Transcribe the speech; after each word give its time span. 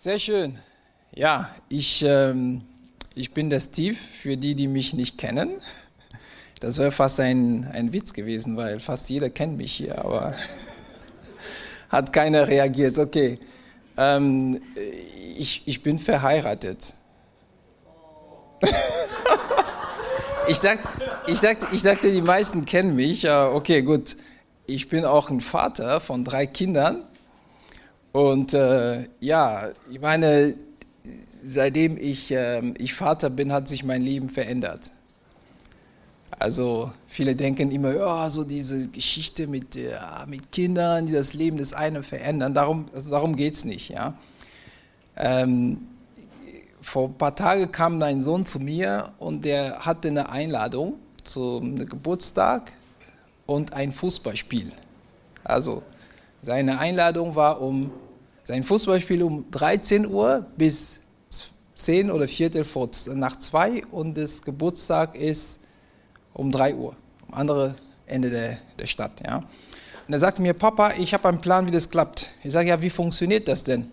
Sehr 0.00 0.20
schön. 0.20 0.56
Ja, 1.12 1.50
ich, 1.68 2.04
ähm, 2.06 2.60
ich 3.16 3.34
bin 3.34 3.50
der 3.50 3.58
Steve, 3.58 3.96
für 3.96 4.36
die, 4.36 4.54
die 4.54 4.68
mich 4.68 4.94
nicht 4.94 5.18
kennen. 5.18 5.56
Das 6.60 6.78
wäre 6.78 6.92
fast 6.92 7.18
ein, 7.18 7.68
ein 7.72 7.92
Witz 7.92 8.12
gewesen, 8.12 8.56
weil 8.56 8.78
fast 8.78 9.10
jeder 9.10 9.28
kennt 9.28 9.56
mich 9.56 9.72
hier, 9.72 9.98
aber 10.04 10.36
hat 11.88 12.12
keiner 12.12 12.46
reagiert. 12.46 12.96
Okay, 12.96 13.40
ähm, 13.96 14.62
ich, 15.36 15.66
ich 15.66 15.82
bin 15.82 15.98
verheiratet. 15.98 16.94
ich, 20.46 20.60
dachte, 20.60 20.78
ich, 21.26 21.40
dachte, 21.40 21.66
ich 21.72 21.82
dachte, 21.82 22.12
die 22.12 22.22
meisten 22.22 22.64
kennen 22.64 22.94
mich. 22.94 23.28
Okay, 23.28 23.82
gut. 23.82 24.14
Ich 24.64 24.88
bin 24.88 25.04
auch 25.04 25.28
ein 25.28 25.40
Vater 25.40 25.98
von 25.98 26.24
drei 26.24 26.46
Kindern. 26.46 27.07
Und 28.12 28.54
äh, 28.54 29.06
ja, 29.20 29.70
ich 29.90 30.00
meine, 30.00 30.54
seitdem 31.44 31.96
ich, 31.96 32.32
äh, 32.32 32.60
ich 32.78 32.94
Vater 32.94 33.30
bin, 33.30 33.52
hat 33.52 33.68
sich 33.68 33.84
mein 33.84 34.02
Leben 34.02 34.28
verändert. 34.28 34.90
Also 36.38 36.92
viele 37.06 37.34
denken 37.34 37.70
immer, 37.70 37.94
ja, 37.94 38.30
so 38.30 38.44
diese 38.44 38.88
Geschichte 38.88 39.46
mit, 39.46 39.74
ja, 39.74 40.24
mit 40.28 40.52
Kindern, 40.52 41.06
die 41.06 41.12
das 41.12 41.34
Leben 41.34 41.56
des 41.56 41.72
einen 41.72 42.02
verändern, 42.02 42.54
darum, 42.54 42.86
also 42.94 43.10
darum 43.10 43.34
geht 43.34 43.54
es 43.54 43.64
nicht. 43.64 43.88
Ja. 43.90 44.14
Ähm, 45.16 45.78
vor 46.80 47.08
ein 47.08 47.14
paar 47.14 47.34
Tagen 47.34 47.70
kam 47.72 48.00
ein 48.02 48.20
Sohn 48.20 48.46
zu 48.46 48.60
mir 48.60 49.12
und 49.18 49.44
der 49.44 49.80
hatte 49.80 50.08
eine 50.08 50.30
Einladung 50.30 50.94
zum 51.24 51.76
Geburtstag 51.76 52.72
und 53.46 53.72
ein 53.72 53.90
Fußballspiel. 53.90 54.72
Also 55.42 55.82
seine 56.42 56.78
Einladung 56.78 57.34
war 57.34 57.60
um 57.60 57.90
sein 58.44 58.62
Fußballspiel 58.62 59.22
um 59.22 59.50
13 59.50 60.06
Uhr 60.06 60.46
bis 60.56 61.00
10 61.74 62.10
oder 62.10 62.26
Viertel 62.26 62.64
vor 62.64 62.90
nach 63.14 63.38
2 63.38 63.86
und 63.86 64.16
das 64.16 64.42
Geburtstag 64.42 65.16
ist 65.16 65.64
um 66.32 66.50
3 66.50 66.74
Uhr, 66.74 66.96
am 67.28 67.34
anderen 67.34 67.74
Ende 68.06 68.30
der, 68.30 68.58
der 68.78 68.86
Stadt. 68.86 69.12
Ja. 69.24 69.44
Und 70.06 70.14
er 70.14 70.18
sagte 70.18 70.40
mir, 70.40 70.54
Papa, 70.54 70.92
ich 70.98 71.12
habe 71.12 71.28
einen 71.28 71.40
Plan, 71.40 71.66
wie 71.66 71.70
das 71.70 71.90
klappt. 71.90 72.26
Ich 72.42 72.52
sage, 72.52 72.70
ja, 72.70 72.80
wie 72.80 72.90
funktioniert 72.90 73.46
das 73.46 73.64
denn? 73.64 73.90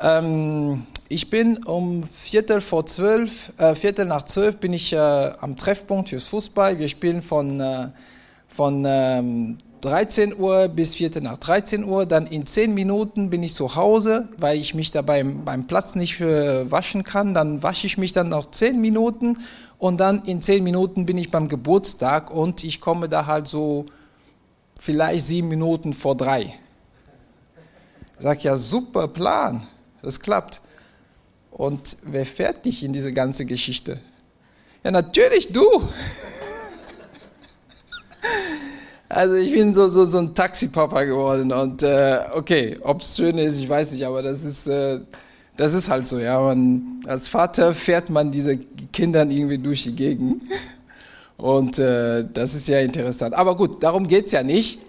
Ähm, 0.00 0.86
ich 1.08 1.28
bin 1.28 1.58
um 1.64 2.02
Viertel 2.02 2.60
vor 2.60 2.86
zwölf, 2.86 3.52
äh, 3.58 3.74
Viertel 3.74 4.06
nach 4.06 4.22
zwölf 4.22 4.56
bin 4.56 4.72
ich 4.72 4.92
äh, 4.92 4.96
am 4.98 5.56
Treffpunkt 5.56 6.08
fürs 6.08 6.26
Fußball. 6.28 6.78
Wir 6.78 6.88
spielen 6.88 7.20
von, 7.20 7.60
äh, 7.60 7.88
von 8.48 8.84
ähm, 8.86 9.58
13 9.84 10.38
Uhr 10.38 10.68
bis 10.68 10.94
Viertel 10.94 11.20
nach 11.20 11.36
13 11.36 11.84
Uhr. 11.84 12.06
Dann 12.06 12.26
in 12.26 12.46
10 12.46 12.72
Minuten 12.72 13.28
bin 13.28 13.42
ich 13.42 13.54
zu 13.54 13.76
Hause, 13.76 14.28
weil 14.38 14.58
ich 14.58 14.74
mich 14.74 14.90
da 14.90 15.02
beim, 15.02 15.44
beim 15.44 15.66
Platz 15.66 15.94
nicht 15.94 16.20
äh, 16.20 16.70
waschen 16.70 17.04
kann. 17.04 17.34
Dann 17.34 17.62
wasche 17.62 17.86
ich 17.86 17.98
mich 17.98 18.12
dann 18.12 18.30
noch 18.30 18.50
10 18.50 18.80
Minuten 18.80 19.36
und 19.78 19.98
dann 19.98 20.22
in 20.24 20.40
10 20.40 20.64
Minuten 20.64 21.04
bin 21.04 21.18
ich 21.18 21.30
beim 21.30 21.48
Geburtstag 21.48 22.30
und 22.30 22.64
ich 22.64 22.80
komme 22.80 23.10
da 23.10 23.26
halt 23.26 23.46
so 23.46 23.84
vielleicht 24.80 25.26
7 25.26 25.48
Minuten 25.48 25.92
vor 25.92 26.16
3. 26.16 26.42
Ich 28.16 28.22
sage, 28.22 28.40
ja, 28.42 28.56
super 28.56 29.08
Plan, 29.08 29.66
das 30.00 30.18
klappt. 30.18 30.62
Und 31.50 31.98
wer 32.04 32.24
fährt 32.24 32.64
dich 32.64 32.82
in 32.82 32.94
diese 32.94 33.12
ganze 33.12 33.44
Geschichte? 33.44 34.00
Ja, 34.82 34.90
natürlich 34.90 35.52
du. 35.52 35.62
Also 39.14 39.36
ich 39.36 39.52
bin 39.52 39.72
so, 39.72 39.88
so, 39.90 40.04
so 40.06 40.18
ein 40.18 40.34
Taxipapa 40.34 41.04
geworden 41.04 41.52
und 41.52 41.84
äh, 41.84 42.18
okay, 42.34 42.76
ob 42.82 43.00
es 43.00 43.16
schön 43.16 43.38
ist, 43.38 43.60
ich 43.60 43.68
weiß 43.68 43.92
nicht, 43.92 44.04
aber 44.04 44.22
das 44.22 44.44
ist, 44.44 44.66
äh, 44.66 44.98
das 45.56 45.72
ist 45.72 45.88
halt 45.88 46.08
so, 46.08 46.18
ja. 46.18 46.40
Man, 46.40 47.00
als 47.06 47.28
Vater 47.28 47.72
fährt 47.74 48.10
man 48.10 48.32
diese 48.32 48.56
Kindern 48.92 49.30
irgendwie 49.30 49.58
durch 49.58 49.84
die 49.84 49.94
Gegend 49.94 50.42
und 51.36 51.78
äh, 51.78 52.24
das 52.34 52.54
ist 52.54 52.66
ja 52.66 52.80
interessant. 52.80 53.36
Aber 53.36 53.56
gut, 53.56 53.84
darum 53.84 54.08
geht 54.08 54.26
es 54.26 54.32
ja 54.32 54.42
nicht. 54.42 54.80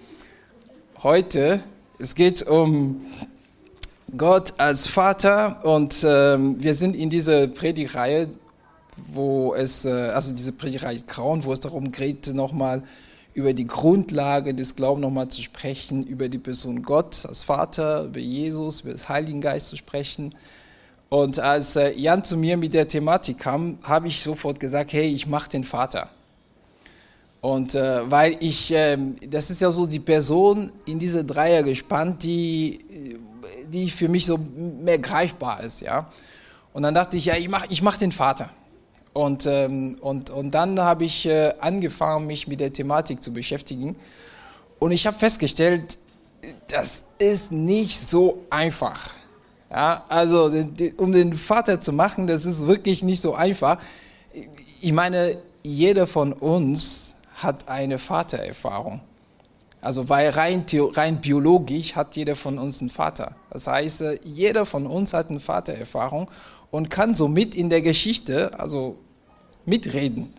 Heute, 1.04 1.60
es 2.00 2.16
geht 2.16 2.48
um 2.48 3.06
Gott 4.18 4.54
als 4.58 4.88
Vater 4.88 5.64
und 5.64 6.04
ähm, 6.04 6.56
wir 6.58 6.74
sind 6.74 6.96
in 6.96 7.12
dieser 7.12 7.46
Predigreihe, 7.46 8.30
wo 9.14 9.54
es, 9.54 9.86
äh, 9.86 9.92
also 9.92 10.34
diese 10.34 10.54
Predigreihe 10.54 10.98
Grauen, 11.06 11.44
wo 11.44 11.54
es 11.54 11.60
darum 11.60 11.92
geht, 11.92 12.34
nochmal 12.34 12.82
über 13.36 13.54
die 13.54 13.68
Grundlage 13.68 14.54
des 14.54 14.78
Glaubens 14.78 15.04
nochmal 15.04 15.28
zu 15.28 15.44
sprechen, 15.44 16.04
über 16.08 16.30
die 16.30 16.38
Person 16.40 16.84
Gott 16.84 17.26
als 17.26 17.44
Vater, 17.44 18.06
über 18.06 18.20
Jesus, 18.20 18.82
über 18.82 18.94
den 18.94 19.10
Heiligen 19.10 19.42
Geist 19.42 19.68
zu 19.68 19.76
sprechen. 19.76 20.34
Und 21.10 21.40
als 21.40 21.76
äh, 21.76 21.92
Jan 21.92 22.24
zu 22.24 22.38
mir 22.38 22.56
mit 22.56 22.74
der 22.74 22.88
Thematik 22.88 23.40
kam, 23.40 23.78
habe 23.84 24.08
ich 24.08 24.24
sofort 24.24 24.60
gesagt, 24.60 24.94
hey, 24.94 25.08
ich 25.08 25.28
mache 25.28 25.50
den 25.50 25.66
Vater. 25.66 26.10
Und 27.42 27.76
äh, 27.76 28.10
weil 28.10 28.38
ich, 28.40 28.72
äh, 28.72 28.98
das 29.30 29.52
ist 29.52 29.62
ja 29.62 29.70
so 29.70 29.86
die 29.86 30.00
Person 30.00 30.72
in 30.86 30.98
diese 30.98 31.26
Dreier 31.26 31.62
gespannt, 31.62 32.24
die, 32.24 32.80
die 33.68 33.90
für 33.90 34.08
mich 34.08 34.26
so 34.26 34.40
mehr 34.82 34.98
greifbar 34.98 35.62
ist, 35.62 35.82
ja. 35.82 36.10
Und 36.72 36.84
dann 36.84 36.96
dachte 36.96 37.18
ich, 37.18 37.26
ja, 37.26 37.36
ich 37.36 37.50
mache 37.50 37.68
ich 37.70 37.82
mach 37.82 37.98
den 37.98 38.14
Vater. 38.14 38.50
Und, 39.16 39.46
ähm, 39.46 39.98
und, 40.02 40.30
und 40.30 40.52
dann 40.52 40.78
habe 40.78 41.06
ich 41.06 41.26
äh, 41.26 41.54
angefangen, 41.62 42.28
mich 42.28 42.50
mit 42.50 42.60
der 42.60 42.74
Thematik 42.74 43.24
zu 43.24 43.32
beschäftigen. 43.32 43.96
Und 44.78 44.92
ich 44.92 45.08
habe 45.08 45.18
festgestellt, 45.18 45.98
das 46.68 47.12
ist 47.18 47.54
nicht 47.54 47.98
so 47.98 48.44
einfach. 48.50 49.12
Ja, 49.72 50.04
also, 50.10 50.52
um 50.98 51.14
den 51.14 51.34
Vater 51.34 51.80
zu 51.80 51.94
machen, 51.94 52.28
das 52.28 52.44
ist 52.44 52.68
wirklich 52.68 53.04
nicht 53.04 53.22
so 53.22 53.36
einfach. 53.36 53.78
Ich 54.82 54.92
meine, 54.92 55.38
jeder 55.64 56.08
von 56.08 56.34
uns 56.34 57.16
hat 57.36 57.70
eine 57.70 57.98
Vatererfahrung. 57.98 59.00
Also, 59.80 60.10
weil 60.10 60.32
rein, 60.32 60.66
rein 60.94 61.22
biologisch 61.22 61.96
hat 61.96 62.18
jeder 62.18 62.36
von 62.36 62.60
uns 62.60 62.82
einen 62.82 62.90
Vater. 62.90 63.34
Das 63.50 63.68
heißt, 63.68 64.02
äh, 64.02 64.20
jeder 64.26 64.66
von 64.66 64.86
uns 64.86 65.14
hat 65.14 65.30
eine 65.30 65.40
Vatererfahrung 65.40 66.30
und 66.70 66.90
kann 66.90 67.16
somit 67.16 67.56
in 67.56 67.70
der 67.70 67.82
Geschichte, 67.82 68.60
also 68.60 68.98
mitreden. 69.66 70.34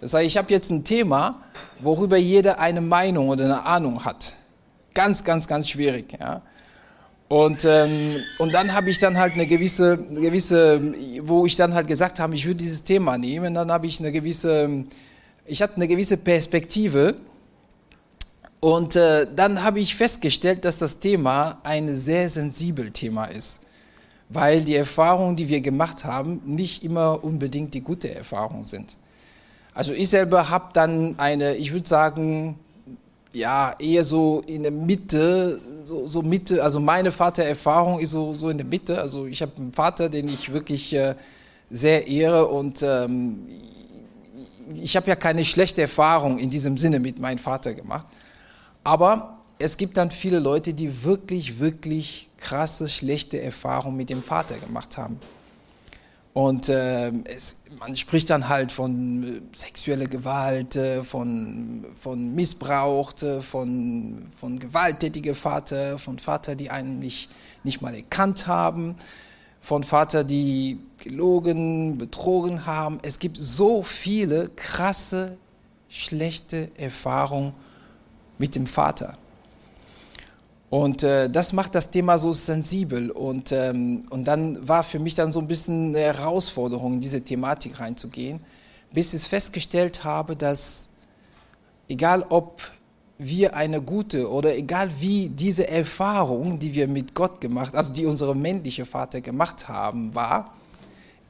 Das 0.00 0.14
heißt, 0.14 0.26
ich 0.26 0.36
habe 0.36 0.52
jetzt 0.52 0.70
ein 0.70 0.84
Thema, 0.84 1.42
worüber 1.80 2.16
jeder 2.16 2.60
eine 2.60 2.80
Meinung 2.80 3.28
oder 3.28 3.44
eine 3.44 3.66
Ahnung 3.66 4.04
hat. 4.04 4.34
Ganz, 4.94 5.24
ganz, 5.24 5.48
ganz 5.48 5.68
schwierig. 5.68 6.16
Ja. 6.18 6.42
Und, 7.28 7.64
ähm, 7.64 8.16
und 8.38 8.54
dann 8.54 8.72
habe 8.72 8.90
ich 8.90 8.98
dann 8.98 9.18
halt 9.18 9.34
eine 9.34 9.46
gewisse, 9.46 9.98
eine 10.10 10.20
gewisse, 10.20 10.80
wo 11.22 11.46
ich 11.46 11.56
dann 11.56 11.74
halt 11.74 11.86
gesagt 11.86 12.20
habe, 12.20 12.34
ich 12.34 12.46
würde 12.46 12.58
dieses 12.58 12.84
Thema 12.84 13.18
nehmen, 13.18 13.54
dann 13.54 13.70
habe 13.70 13.86
ich 13.86 14.00
eine 14.00 14.12
gewisse, 14.12 14.84
ich 15.44 15.60
hatte 15.60 15.76
eine 15.76 15.88
gewisse 15.88 16.16
Perspektive. 16.16 17.16
Und 18.60 18.96
äh, 18.96 19.26
dann 19.36 19.62
habe 19.62 19.78
ich 19.78 19.94
festgestellt, 19.94 20.64
dass 20.64 20.78
das 20.78 20.98
Thema 21.00 21.60
ein 21.62 21.94
sehr 21.94 22.28
sensibles 22.28 22.92
Thema 22.92 23.26
ist 23.26 23.67
weil 24.28 24.62
die 24.62 24.74
Erfahrungen, 24.74 25.36
die 25.36 25.48
wir 25.48 25.60
gemacht 25.60 26.04
haben, 26.04 26.40
nicht 26.44 26.84
immer 26.84 27.22
unbedingt 27.24 27.74
die 27.74 27.80
gute 27.80 28.14
Erfahrung 28.14 28.64
sind. 28.64 28.96
Also 29.74 29.92
ich 29.92 30.08
selber 30.08 30.50
habe 30.50 30.70
dann 30.72 31.18
eine, 31.18 31.56
ich 31.56 31.72
würde 31.72 31.88
sagen, 31.88 32.58
ja, 33.32 33.74
eher 33.78 34.04
so 34.04 34.42
in 34.46 34.62
der 34.62 34.72
Mitte, 34.72 35.60
so, 35.84 36.08
so, 36.08 36.22
Mitte, 36.22 36.62
also 36.62 36.80
meine 36.80 37.12
Vatererfahrung 37.12 38.00
ist 38.00 38.10
so, 38.10 38.34
so 38.34 38.48
in 38.50 38.58
der 38.58 38.66
Mitte. 38.66 39.00
Also 39.00 39.26
ich 39.26 39.40
habe 39.42 39.52
einen 39.56 39.72
Vater, 39.72 40.08
den 40.08 40.28
ich 40.28 40.52
wirklich 40.52 40.92
äh, 40.94 41.14
sehr 41.70 42.06
ehre 42.06 42.46
und 42.46 42.82
ähm, 42.82 43.46
ich 44.82 44.96
habe 44.96 45.08
ja 45.08 45.16
keine 45.16 45.44
schlechte 45.44 45.82
Erfahrung 45.82 46.38
in 46.38 46.50
diesem 46.50 46.76
Sinne 46.76 46.98
mit 46.98 47.18
meinem 47.18 47.38
Vater 47.38 47.74
gemacht. 47.74 48.06
Aber 48.84 49.38
es 49.58 49.76
gibt 49.76 49.96
dann 49.96 50.10
viele 50.10 50.38
Leute, 50.38 50.74
die 50.74 51.04
wirklich, 51.04 51.58
wirklich 51.58 52.27
krasse, 52.38 52.88
schlechte 52.88 53.40
Erfahrungen 53.40 53.96
mit 53.96 54.10
dem 54.10 54.22
Vater 54.22 54.56
gemacht 54.56 54.96
haben. 54.96 55.18
Und 56.38 56.68
äh, 56.68 57.10
es, 57.24 57.64
man 57.80 57.96
spricht 57.96 58.30
dann 58.30 58.48
halt 58.48 58.70
von 58.70 59.24
äh, 59.24 59.56
sexueller 59.56 60.06
Gewalt, 60.06 60.76
äh, 60.76 61.02
von, 61.02 61.84
von 62.00 62.32
Missbrauch, 62.34 63.12
äh, 63.22 63.40
von, 63.40 64.24
von 64.38 64.58
gewalttätiger 64.60 65.34
Vater, 65.34 65.98
von 65.98 66.20
Vater, 66.20 66.54
die 66.54 66.70
einen 66.70 67.00
nicht, 67.00 67.30
nicht 67.64 67.82
mal 67.82 67.92
erkannt 67.92 68.46
haben, 68.46 68.94
von 69.60 69.82
Vater, 69.82 70.22
die 70.22 70.78
gelogen, 70.98 71.98
betrogen 71.98 72.66
haben. 72.66 73.00
Es 73.02 73.18
gibt 73.18 73.36
so 73.36 73.82
viele 73.82 74.48
krasse, 74.50 75.36
schlechte 75.88 76.70
Erfahrungen 76.76 77.52
mit 78.38 78.54
dem 78.54 78.66
Vater. 78.66 79.14
Und 80.70 81.02
äh, 81.02 81.30
das 81.30 81.52
macht 81.52 81.74
das 81.74 81.90
Thema 81.90 82.18
so 82.18 82.32
sensibel. 82.32 83.10
Und, 83.10 83.52
ähm, 83.52 84.02
und 84.10 84.26
dann 84.26 84.68
war 84.68 84.82
für 84.82 84.98
mich 84.98 85.14
dann 85.14 85.32
so 85.32 85.40
ein 85.40 85.46
bisschen 85.46 85.94
eine 85.94 86.04
Herausforderung, 86.04 86.94
in 86.94 87.00
diese 87.00 87.22
Thematik 87.22 87.80
reinzugehen, 87.80 88.40
bis 88.92 89.14
ich 89.14 89.22
festgestellt 89.22 90.04
habe, 90.04 90.36
dass 90.36 90.90
egal 91.88 92.24
ob 92.28 92.60
wir 93.18 93.56
eine 93.56 93.80
gute 93.80 94.30
oder 94.30 94.56
egal 94.56 94.90
wie 95.00 95.28
diese 95.28 95.68
Erfahrung, 95.68 96.58
die 96.58 96.74
wir 96.74 96.86
mit 96.86 97.14
Gott 97.14 97.40
gemacht, 97.40 97.74
also 97.74 97.92
die 97.92 98.06
unsere 98.06 98.36
männliche 98.36 98.86
Vater 98.86 99.20
gemacht 99.20 99.68
haben, 99.68 100.14
war, 100.14 100.54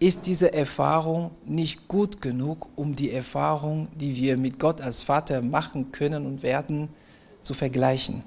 ist 0.01 0.27
diese 0.27 0.53
Erfahrung 0.53 1.31
nicht 1.47 1.89
gut 1.89 2.21
genug, 2.21 2.69
um 2.77 2.95
die 2.95 3.11
Erfahrung, 3.11 3.89
die 3.99 4.15
wir 4.17 4.37
mit 4.37 4.61
Gott 4.61 4.81
als 4.81 5.01
Vater 5.01 5.43
machen 5.43 5.91
können 5.91 6.27
und 6.27 6.43
werden, 6.43 6.89
zu 7.41 7.55
vergleichen. 7.55 8.23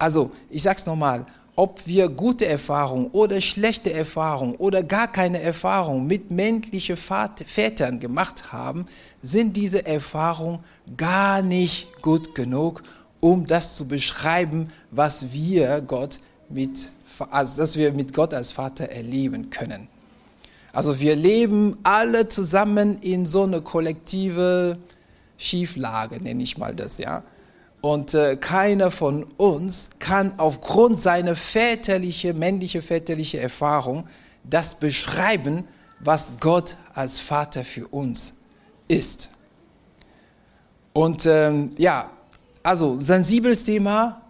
Also, 0.00 0.30
ich 0.48 0.62
sage 0.62 0.78
es 0.78 0.86
nochmal, 0.86 1.26
ob 1.56 1.86
wir 1.86 2.08
gute 2.08 2.46
Erfahrungen 2.46 3.08
oder 3.08 3.38
schlechte 3.42 3.92
Erfahrungen 3.92 4.54
oder 4.54 4.82
gar 4.82 5.12
keine 5.12 5.42
Erfahrung 5.42 6.06
mit 6.06 6.30
männlichen 6.30 6.96
Vätern 6.96 8.00
gemacht 8.00 8.50
haben, 8.50 8.86
sind 9.20 9.58
diese 9.58 9.84
Erfahrungen 9.84 10.60
gar 10.96 11.42
nicht 11.42 12.00
gut 12.00 12.34
genug, 12.34 12.82
um 13.20 13.46
das 13.46 13.76
zu 13.76 13.88
beschreiben, 13.88 14.68
was 14.90 15.34
wir 15.34 15.82
Gott 15.82 16.20
mit, 16.48 16.90
also 17.30 17.60
dass 17.60 17.76
wir 17.76 17.92
mit 17.92 18.14
Gott 18.14 18.32
als 18.32 18.52
Vater 18.52 18.86
erleben 18.86 19.50
können. 19.50 19.86
Also 20.72 20.98
wir 20.98 21.14
leben 21.14 21.76
alle 21.82 22.26
zusammen 22.26 23.02
in 23.02 23.26
so 23.26 23.42
eine 23.42 23.60
kollektive 23.60 24.78
Schieflage, 25.36 26.22
nenne 26.22 26.42
ich 26.42 26.56
mal 26.56 26.74
das, 26.74 26.96
ja. 26.96 27.22
Und 27.80 28.12
äh, 28.14 28.36
keiner 28.36 28.90
von 28.90 29.24
uns 29.36 29.90
kann 29.98 30.38
aufgrund 30.38 31.00
seiner 31.00 31.34
väterliche, 31.34 32.34
männliche 32.34 32.82
väterliche 32.82 33.40
Erfahrung 33.40 34.06
das 34.44 34.74
beschreiben, 34.74 35.66
was 36.00 36.32
Gott 36.40 36.76
als 36.94 37.18
Vater 37.18 37.64
für 37.64 37.86
uns 37.88 38.40
ist. 38.88 39.30
Und 40.92 41.24
ähm, 41.26 41.72
ja, 41.78 42.10
also 42.62 42.98
sensibles 42.98 43.64
Thema, 43.64 44.22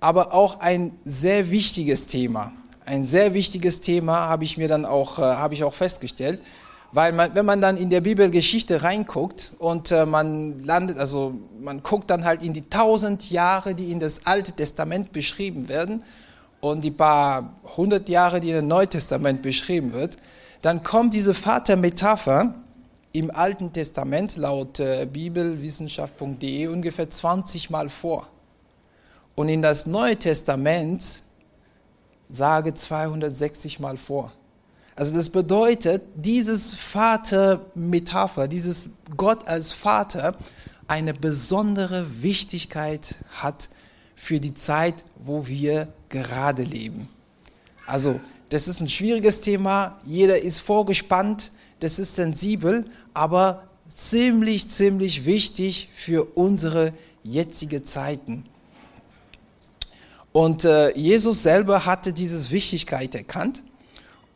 aber 0.00 0.34
auch 0.34 0.60
ein 0.60 0.92
sehr 1.04 1.50
wichtiges 1.50 2.06
Thema. 2.06 2.52
Ein 2.84 3.04
sehr 3.04 3.34
wichtiges 3.34 3.80
Thema 3.80 4.28
habe 4.28 4.44
ich 4.44 4.58
mir 4.58 4.68
dann 4.68 4.84
auch, 4.84 5.18
äh, 5.18 5.22
habe 5.22 5.54
ich 5.54 5.64
auch 5.64 5.74
festgestellt. 5.74 6.40
Weil 6.92 7.12
man, 7.12 7.34
wenn 7.34 7.44
man 7.44 7.60
dann 7.60 7.76
in 7.76 7.90
der 7.90 8.00
Bibelgeschichte 8.00 8.82
reinguckt 8.82 9.52
und 9.58 9.90
äh, 9.90 10.06
man 10.06 10.60
landet, 10.60 10.98
also 10.98 11.34
man 11.60 11.82
guckt 11.82 12.10
dann 12.10 12.24
halt 12.24 12.42
in 12.42 12.52
die 12.52 12.68
tausend 12.68 13.30
Jahre, 13.30 13.74
die 13.74 13.90
in 13.90 14.00
das 14.00 14.26
Alte 14.26 14.52
Testament 14.52 15.12
beschrieben 15.12 15.68
werden 15.68 16.02
und 16.60 16.84
die 16.84 16.90
paar 16.90 17.54
hundert 17.76 18.08
Jahre, 18.08 18.40
die 18.40 18.50
in 18.50 18.56
dem 18.56 18.68
Neuen 18.68 18.88
Testament 18.88 19.42
beschrieben 19.42 19.92
wird, 19.92 20.16
dann 20.62 20.82
kommt 20.82 21.12
diese 21.12 21.34
Vatermetapher 21.34 22.54
im 23.12 23.30
Alten 23.30 23.72
Testament 23.72 24.36
laut 24.36 24.78
äh, 24.80 25.06
bibelwissenschaft.de 25.06 26.66
ungefähr 26.68 27.08
20 27.08 27.70
Mal 27.70 27.88
vor. 27.88 28.26
Und 29.34 29.48
in 29.48 29.62
das 29.62 29.86
Neue 29.86 30.16
Testament 30.16 31.22
sage 32.28 32.74
260 32.74 33.80
Mal 33.80 33.96
vor. 33.96 34.32
Also 34.96 35.14
das 35.14 35.28
bedeutet, 35.28 36.02
dieses 36.14 36.72
Vater-Metapher, 36.74 38.48
dieses 38.48 38.94
Gott 39.14 39.46
als 39.46 39.70
Vater, 39.70 40.34
eine 40.88 41.12
besondere 41.12 42.22
Wichtigkeit 42.22 43.14
hat 43.30 43.68
für 44.14 44.40
die 44.40 44.54
Zeit, 44.54 44.94
wo 45.22 45.46
wir 45.46 45.88
gerade 46.08 46.62
leben. 46.62 47.10
Also 47.86 48.18
das 48.48 48.68
ist 48.68 48.80
ein 48.80 48.88
schwieriges 48.88 49.42
Thema, 49.42 49.98
jeder 50.06 50.40
ist 50.40 50.60
vorgespannt, 50.60 51.52
das 51.80 51.98
ist 51.98 52.14
sensibel, 52.14 52.86
aber 53.12 53.64
ziemlich, 53.92 54.70
ziemlich 54.70 55.26
wichtig 55.26 55.90
für 55.92 56.24
unsere 56.36 56.94
jetzige 57.22 57.84
Zeiten. 57.84 58.44
Und 60.32 60.64
äh, 60.64 60.96
Jesus 60.96 61.42
selber 61.42 61.84
hatte 61.84 62.14
diese 62.14 62.50
Wichtigkeit 62.50 63.14
erkannt 63.14 63.62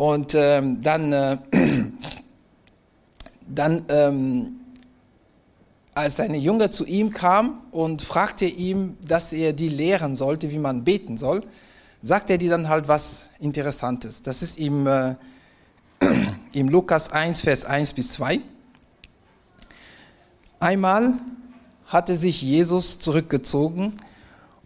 und 0.01 0.35
ähm, 0.35 0.81
dann, 0.81 1.13
äh, 1.13 1.37
dann 3.47 3.85
ähm, 3.91 4.57
als 5.93 6.17
seine 6.17 6.39
Jünger 6.39 6.71
zu 6.71 6.87
ihm 6.87 7.11
kamen 7.11 7.61
und 7.71 8.01
fragte 8.01 8.47
ihm, 8.47 8.97
dass 9.07 9.35
er 9.35 9.53
die 9.53 9.69
lehren 9.69 10.17
sollte, 10.17 10.51
wie 10.51 10.59
man 10.59 10.85
beten 10.85 11.19
soll, 11.19 11.43
sagte 12.01 12.33
er 12.33 12.39
die 12.39 12.49
dann 12.49 12.71
halt 12.71 12.89
was 12.89 13.33
Interessantes. 13.41 14.23
Das 14.23 14.41
ist 14.41 14.59
im, 14.59 14.87
äh, 14.87 15.17
im 16.55 16.71
Lukas 16.71 17.13
1, 17.13 17.43
Vers 17.43 17.67
1 17.67 17.93
bis 17.93 18.13
2. 18.13 18.41
Einmal 20.61 21.19
hatte 21.85 22.15
sich 22.15 22.41
Jesus 22.41 23.01
zurückgezogen, 23.01 24.01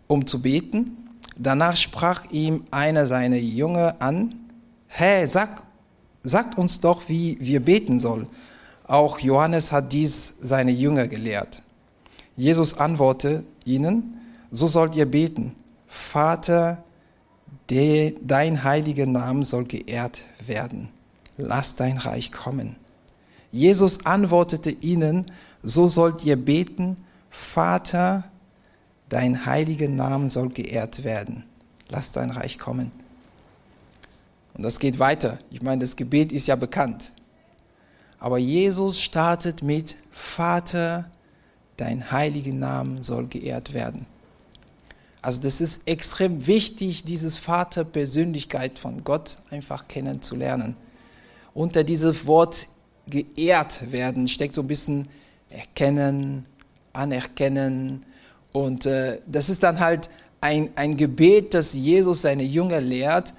um 0.07 0.29
zu 0.29 0.43
beten. 0.43 0.97
Danach 1.37 1.75
sprach 1.75 2.31
ihm 2.31 2.63
einer 2.71 3.09
seiner 3.09 3.39
Jünger 3.39 3.97
an, 3.99 4.44
hey, 4.97 5.27
sag, 5.27 5.49
sagt 6.23 6.57
uns 6.57 6.81
doch, 6.81 7.09
wie 7.09 7.37
wir 7.41 7.59
beten 7.59 7.99
sollen. 7.99 8.29
Auch 8.87 9.19
Johannes 9.19 9.73
hat 9.73 9.93
dies 9.93 10.37
seine 10.41 10.71
Jünger 10.71 11.09
gelehrt. 11.09 11.63
Jesus 12.37 12.79
antwortete 12.79 13.45
ihnen, 13.65 14.21
so 14.53 14.69
sollt 14.69 14.95
ihr 14.95 15.07
beten. 15.07 15.53
Vater, 15.89 16.85
de, 17.71 18.15
dein 18.23 18.63
heiliger 18.63 19.07
Name 19.07 19.43
soll 19.43 19.65
geehrt 19.65 20.23
werden. 20.47 20.91
Lass 21.39 21.75
dein 21.75 21.99
Reich 21.99 22.31
kommen. 22.31 22.77
Jesus 23.51 24.07
antwortete 24.07 24.71
ihnen, 24.71 25.27
so 25.61 25.89
sollt 25.89 26.23
ihr 26.25 26.37
beten. 26.37 26.97
Vater, 27.31 28.23
dein 29.09 29.45
heiliger 29.45 29.89
Name 29.89 30.31
soll 30.31 30.51
geehrt 30.51 31.03
werden. 31.03 31.43
Lass 31.89 32.13
dein 32.13 32.31
Reich 32.31 32.61
kommen. 32.61 32.93
Und 34.55 34.63
das 34.63 34.79
geht 34.79 34.99
weiter. 34.99 35.39
Ich 35.51 35.63
meine, 35.63 35.81
das 35.81 35.97
Gebet 35.97 36.33
ist 36.33 36.47
ja 36.47 36.57
bekannt. 36.57 37.11
Aber 38.19 38.39
Jesus 38.39 39.01
startet 39.01 39.63
mit 39.63 39.97
Vater, 40.13 41.11
dein 41.77 42.11
heiliger 42.11 42.53
Name 42.53 43.03
soll 43.03 43.27
geehrt 43.27 43.75
werden. 43.75 44.07
Also 45.21 45.43
das 45.43 45.61
ist 45.61 45.89
extrem 45.89 46.47
wichtig, 46.47 47.05
dieses 47.05 47.39
Vaterpersönlichkeit 47.39 48.79
von 48.79 49.05
Gott 49.05 49.39
einfach 49.51 49.89
kennenzulernen. 49.89 50.77
Unter 51.55 51.83
dieses 51.83 52.27
Wort 52.27 52.67
geehrt 53.07 53.91
werden 53.91 54.29
steckt 54.29 54.55
so 54.55 54.61
ein 54.61 54.69
bisschen 54.69 55.09
erkennen, 55.51 56.47
anerkennen. 56.93 58.05
Und 58.53 58.87
äh, 58.87 59.21
das 59.27 59.49
ist 59.49 59.63
dann 59.63 59.81
halt 59.81 60.09
ein, 60.41 60.71
ein 60.77 60.97
Gebet, 60.97 61.55
das 61.55 61.73
Jesus 61.73 62.23
seine 62.23 62.43
Jünger 62.43 62.81
lehrt, 62.81 63.33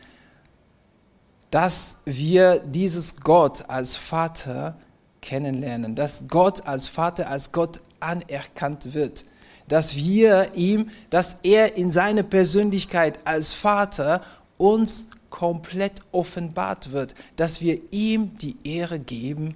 dass 1.55 2.00
wir 2.03 2.59
dieses 2.59 3.21
Gott 3.21 3.69
als 3.69 3.95
Vater 3.95 4.75
kennenlernen, 5.21 5.95
dass 5.95 6.25
Gott 6.27 6.67
als 6.67 6.89
Vater, 6.89 7.29
als 7.29 7.53
Gott 7.53 7.79
anerkannt 8.01 8.93
wird, 8.93 9.24
dass 9.69 9.95
wir 9.95 10.50
ihm, 10.55 10.89
dass 11.12 11.39
er 11.43 11.77
in 11.77 11.91
seiner 11.91 12.24
Persönlichkeit 12.24 13.19
als 13.24 13.53
Vater 13.53 14.21
uns 14.57 15.12
komplett 15.29 15.93
offenbart 16.12 16.91
wird, 16.91 17.15
dass 17.38 17.62
wir 17.62 17.79
ihm 17.89 18.38
die 18.38 18.57
Ehre 18.65 19.00
geben, 19.00 19.55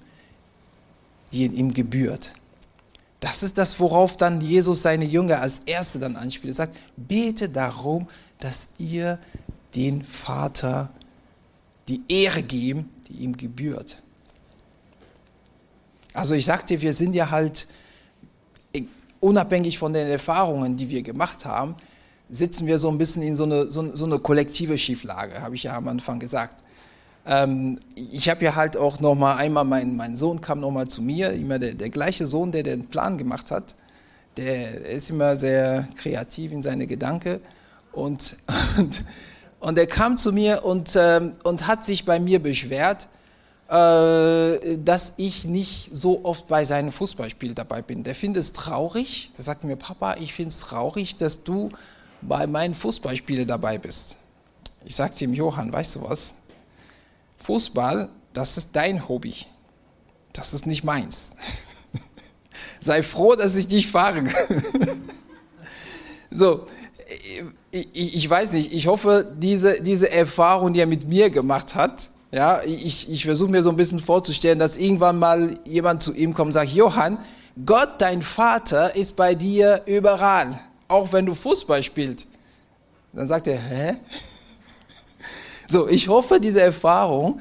die 1.34 1.48
ihm 1.48 1.74
gebührt. 1.74 2.32
Das 3.20 3.44
ist 3.44 3.58
das, 3.58 3.77
worauf 3.77 4.15
dann 4.15 4.39
Jesus 4.39 4.84
seine 4.84 5.03
Jünger 5.03 5.41
als 5.41 5.63
Erste 5.65 6.00
dann 6.00 6.15
anspielt. 6.15 6.53
Er 6.53 6.65
sagt, 6.65 6.77
bete 6.96 7.50
darum, 7.50 8.08
dass 8.38 8.70
ihr 8.77 9.20
den 9.75 10.01
Vater 10.01 10.89
die 11.89 12.01
Ehre 12.08 12.43
geben, 12.43 12.89
die 13.08 13.24
ihm 13.24 13.36
gebührt. 13.36 13.98
Also 16.13 16.34
ich 16.34 16.46
sagte, 16.46 16.79
wir 16.81 16.93
sind 16.93 17.13
ja 17.13 17.29
halt 17.29 17.67
unabhängig 19.19 19.77
von 19.77 19.93
den 19.93 20.08
Erfahrungen, 20.08 20.77
die 20.77 20.89
wir 20.89 21.01
gemacht 21.01 21.46
haben, 21.46 21.75
sitzen 22.29 22.67
wir 22.67 22.77
so 22.77 22.89
ein 22.89 22.98
bisschen 22.98 23.24
in 23.24 23.36
so 23.36 23.43
eine, 23.43 23.65
so, 23.65 23.93
so 23.93 24.05
eine 24.05 24.19
kollektive 24.19 24.77
Schieflage, 24.77 25.41
habe 25.41 25.55
ich 25.55 25.63
ja 25.63 25.75
am 25.75 25.88
Anfang 25.88 26.19
gesagt. 26.19 26.63
Ähm, 27.25 27.79
ich 27.96 28.29
habe 28.29 28.46
ja 28.46 28.55
halt 28.55 28.77
auch 28.77 29.00
noch 29.00 29.15
mal 29.15 29.36
einmal, 29.36 29.65
mein, 29.65 29.96
mein 29.96 30.15
Sohn 30.15 30.39
kam 30.39 30.62
noch 30.62 30.72
mal 30.72 30.88
zu 30.88 31.01
mir, 31.01 31.31
immer 31.31 31.60
der, 31.60 31.74
der 31.74 31.89
gleiche 31.89 32.25
Sohn, 32.25 32.51
der 32.51 32.63
den 32.63 32.88
Plan 32.88 33.17
gemacht 33.17 33.51
hat, 33.51 33.75
der, 34.38 34.79
der 34.79 34.91
ist 34.91 35.10
immer 35.10 35.36
sehr 35.36 35.88
kreativ 35.96 36.51
in 36.51 36.62
seine 36.62 36.88
Gedanken 36.88 37.39
und, 37.91 38.38
und 38.77 39.03
und 39.60 39.78
er 39.78 39.88
kam 39.88 40.18
zu 40.18 40.32
mir 40.32 40.63
und, 40.63 40.96
äh, 40.96 41.32
und 41.44 41.68
hat 41.68 41.86
sich 41.86 42.06
bei 42.06 42.20
mir 42.20 42.42
beschwert, 42.42 43.08
äh, 43.70 44.78
dass 44.78 45.13
ich 45.18 45.46
nicht 45.46 45.89
so 45.94 46.25
oft 46.25 46.48
bei 46.48 46.66
seinen 46.66 46.92
Fußballspielen 46.92 47.56
dabei 47.56 47.82
bin. 47.82 48.04
Der 48.04 48.16
findet 48.16 48.42
es 48.44 48.54
traurig. 48.54 49.32
Der 49.38 49.44
sagte 49.44 49.68
mir, 49.68 49.75
Papa, 49.75 50.16
ich 50.16 50.34
finde 50.34 50.50
es 50.50 50.62
traurig, 50.62 51.18
dass 51.18 51.44
du 51.44 51.72
bei 52.22 52.48
meinen 52.48 52.74
Fußballspielen 52.74 53.48
dabei 53.48 53.78
bist. 53.78 54.18
Ich 54.86 54.96
sagte 54.96 55.24
ihm, 55.24 55.34
Johann, 55.34 55.72
weißt 55.72 55.98
du 55.98 56.01
was? 56.04 56.36
Fußball, 57.44 58.10
das 58.34 58.58
ist 58.58 58.75
dein 58.75 59.08
Hobby. 59.08 59.36
Das 60.34 60.54
ist 60.54 60.66
nicht 60.66 60.84
meins. 60.84 61.36
sei 62.82 63.04
froh, 63.04 63.36
dass 63.36 63.56
ich 63.56 63.68
dich 63.68 63.88
fahre. 63.88 64.24
so, 66.32 66.68
ich, 67.72 68.16
ich, 68.16 68.30
weiß 68.30 68.54
nicht, 68.54 68.74
ich 68.74 68.88
hoffe, 68.88 69.26
diese, 69.38 69.82
diese 69.82 70.12
Erfahrung, 70.12 70.74
die 70.74 70.80
er 70.80 70.88
mit 70.88 71.08
mir 71.08 71.30
gemacht 71.30 71.76
hat, 71.76 72.10
ja, 72.32 72.62
ich, 72.64 73.12
ich 73.12 73.26
versuche 73.26 73.50
mir 73.50 73.64
so 73.64 73.70
ein 73.70 73.76
bisschen 73.76 74.00
vorzustellen, 74.00 74.60
dass 74.60 74.78
irgendwann 74.78 75.18
mal 75.18 75.58
jemand 75.66 76.04
zu 76.04 76.16
ihm 76.16 76.34
kommt 76.34 76.48
und 76.48 76.54
sagt, 76.54 76.72
Johann, 76.72 77.18
Gott, 77.66 77.90
dein 77.98 78.22
Vater, 78.22 78.96
ist 78.96 79.16
bei 79.16 79.36
dir 79.36 79.82
überall, 79.86 80.60
auch 80.88 81.12
wenn 81.12 81.26
du 81.26 81.34
Fußball 81.34 81.84
spielst. 81.84 82.28
Dann 83.14 83.28
sagt 83.28 83.48
er, 83.48 83.60
hä? 83.60 83.98
So, 85.72 85.88
ich 85.88 86.08
hoffe, 86.08 86.40
diese 86.40 86.62
Erfahrung, 86.62 87.40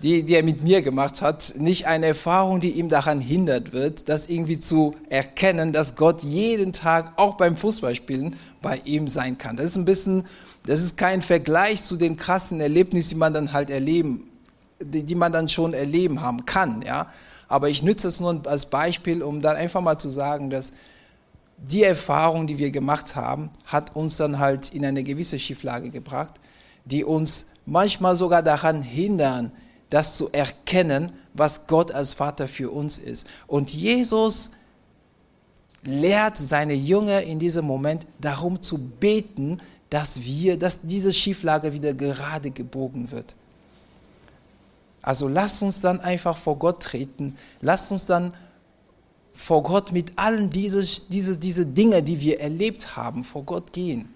die, 0.00 0.24
die 0.24 0.34
er 0.34 0.42
mit 0.42 0.62
mir 0.62 0.82
gemacht 0.82 1.22
hat, 1.22 1.54
nicht 1.58 1.86
eine 1.86 2.06
Erfahrung, 2.06 2.60
die 2.60 2.72
ihm 2.72 2.88
daran 2.88 3.20
hindert 3.20 3.72
wird, 3.72 4.08
das 4.08 4.28
irgendwie 4.28 4.60
zu 4.60 4.94
erkennen, 5.08 5.72
dass 5.72 5.96
Gott 5.96 6.22
jeden 6.22 6.72
Tag, 6.72 7.14
auch 7.16 7.36
beim 7.36 7.56
Fußballspielen, 7.56 8.36
bei 8.60 8.80
ihm 8.84 9.08
sein 9.08 9.38
kann. 9.38 9.56
Das 9.56 9.66
ist 9.66 9.76
ein 9.76 9.86
bisschen, 9.86 10.26
das 10.66 10.82
ist 10.82 10.98
kein 10.98 11.22
Vergleich 11.22 11.82
zu 11.82 11.96
den 11.96 12.16
krassen 12.16 12.60
Erlebnissen, 12.60 13.14
die 13.14 13.20
man 13.20 13.32
dann 13.32 13.52
halt 13.52 13.70
erleben, 13.70 14.24
die, 14.80 15.02
die 15.02 15.14
man 15.14 15.32
dann 15.32 15.48
schon 15.48 15.72
erleben 15.72 16.20
haben 16.20 16.44
kann, 16.44 16.82
ja. 16.82 17.10
Aber 17.48 17.68
ich 17.68 17.82
nütze 17.82 18.08
es 18.08 18.20
nur 18.20 18.42
als 18.46 18.66
Beispiel, 18.66 19.22
um 19.22 19.40
dann 19.40 19.56
einfach 19.56 19.80
mal 19.80 19.98
zu 19.98 20.10
sagen, 20.10 20.50
dass 20.50 20.72
die 21.58 21.84
Erfahrung, 21.84 22.46
die 22.46 22.58
wir 22.58 22.70
gemacht 22.70 23.14
haben, 23.16 23.50
hat 23.66 23.96
uns 23.96 24.16
dann 24.16 24.40
halt 24.40 24.74
in 24.74 24.84
eine 24.84 25.04
gewisse 25.04 25.38
Schieflage 25.38 25.90
gebracht, 25.90 26.34
die 26.84 27.04
uns 27.04 27.54
manchmal 27.64 28.16
sogar 28.16 28.42
daran 28.42 28.82
hindern, 28.82 29.52
das 29.90 30.16
zu 30.16 30.32
erkennen, 30.32 31.12
was 31.34 31.66
Gott 31.66 31.92
als 31.92 32.12
Vater 32.12 32.48
für 32.48 32.70
uns 32.70 32.98
ist. 32.98 33.26
Und 33.46 33.72
Jesus 33.72 34.52
lehrt 35.82 36.36
seine 36.36 36.74
Jünger 36.74 37.22
in 37.22 37.38
diesem 37.38 37.64
Moment 37.64 38.06
darum 38.20 38.60
zu 38.62 38.78
beten, 38.78 39.58
dass 39.90 40.22
wir, 40.24 40.58
dass 40.58 40.82
diese 40.82 41.12
Schieflage 41.12 41.72
wieder 41.72 41.94
gerade 41.94 42.50
gebogen 42.50 43.10
wird. 43.10 43.36
Also 45.02 45.28
lasst 45.28 45.62
uns 45.62 45.80
dann 45.80 46.00
einfach 46.00 46.36
vor 46.36 46.58
Gott 46.58 46.82
treten. 46.82 47.36
Lasst 47.60 47.92
uns 47.92 48.06
dann 48.06 48.32
vor 49.32 49.62
Gott 49.62 49.92
mit 49.92 50.12
allen 50.16 50.50
diese, 50.50 50.82
diese, 51.10 51.36
diese 51.36 51.66
Dinge, 51.66 52.02
die 52.02 52.20
wir 52.20 52.40
erlebt 52.40 52.96
haben, 52.96 53.22
vor 53.22 53.44
Gott 53.44 53.72
gehen 53.72 54.08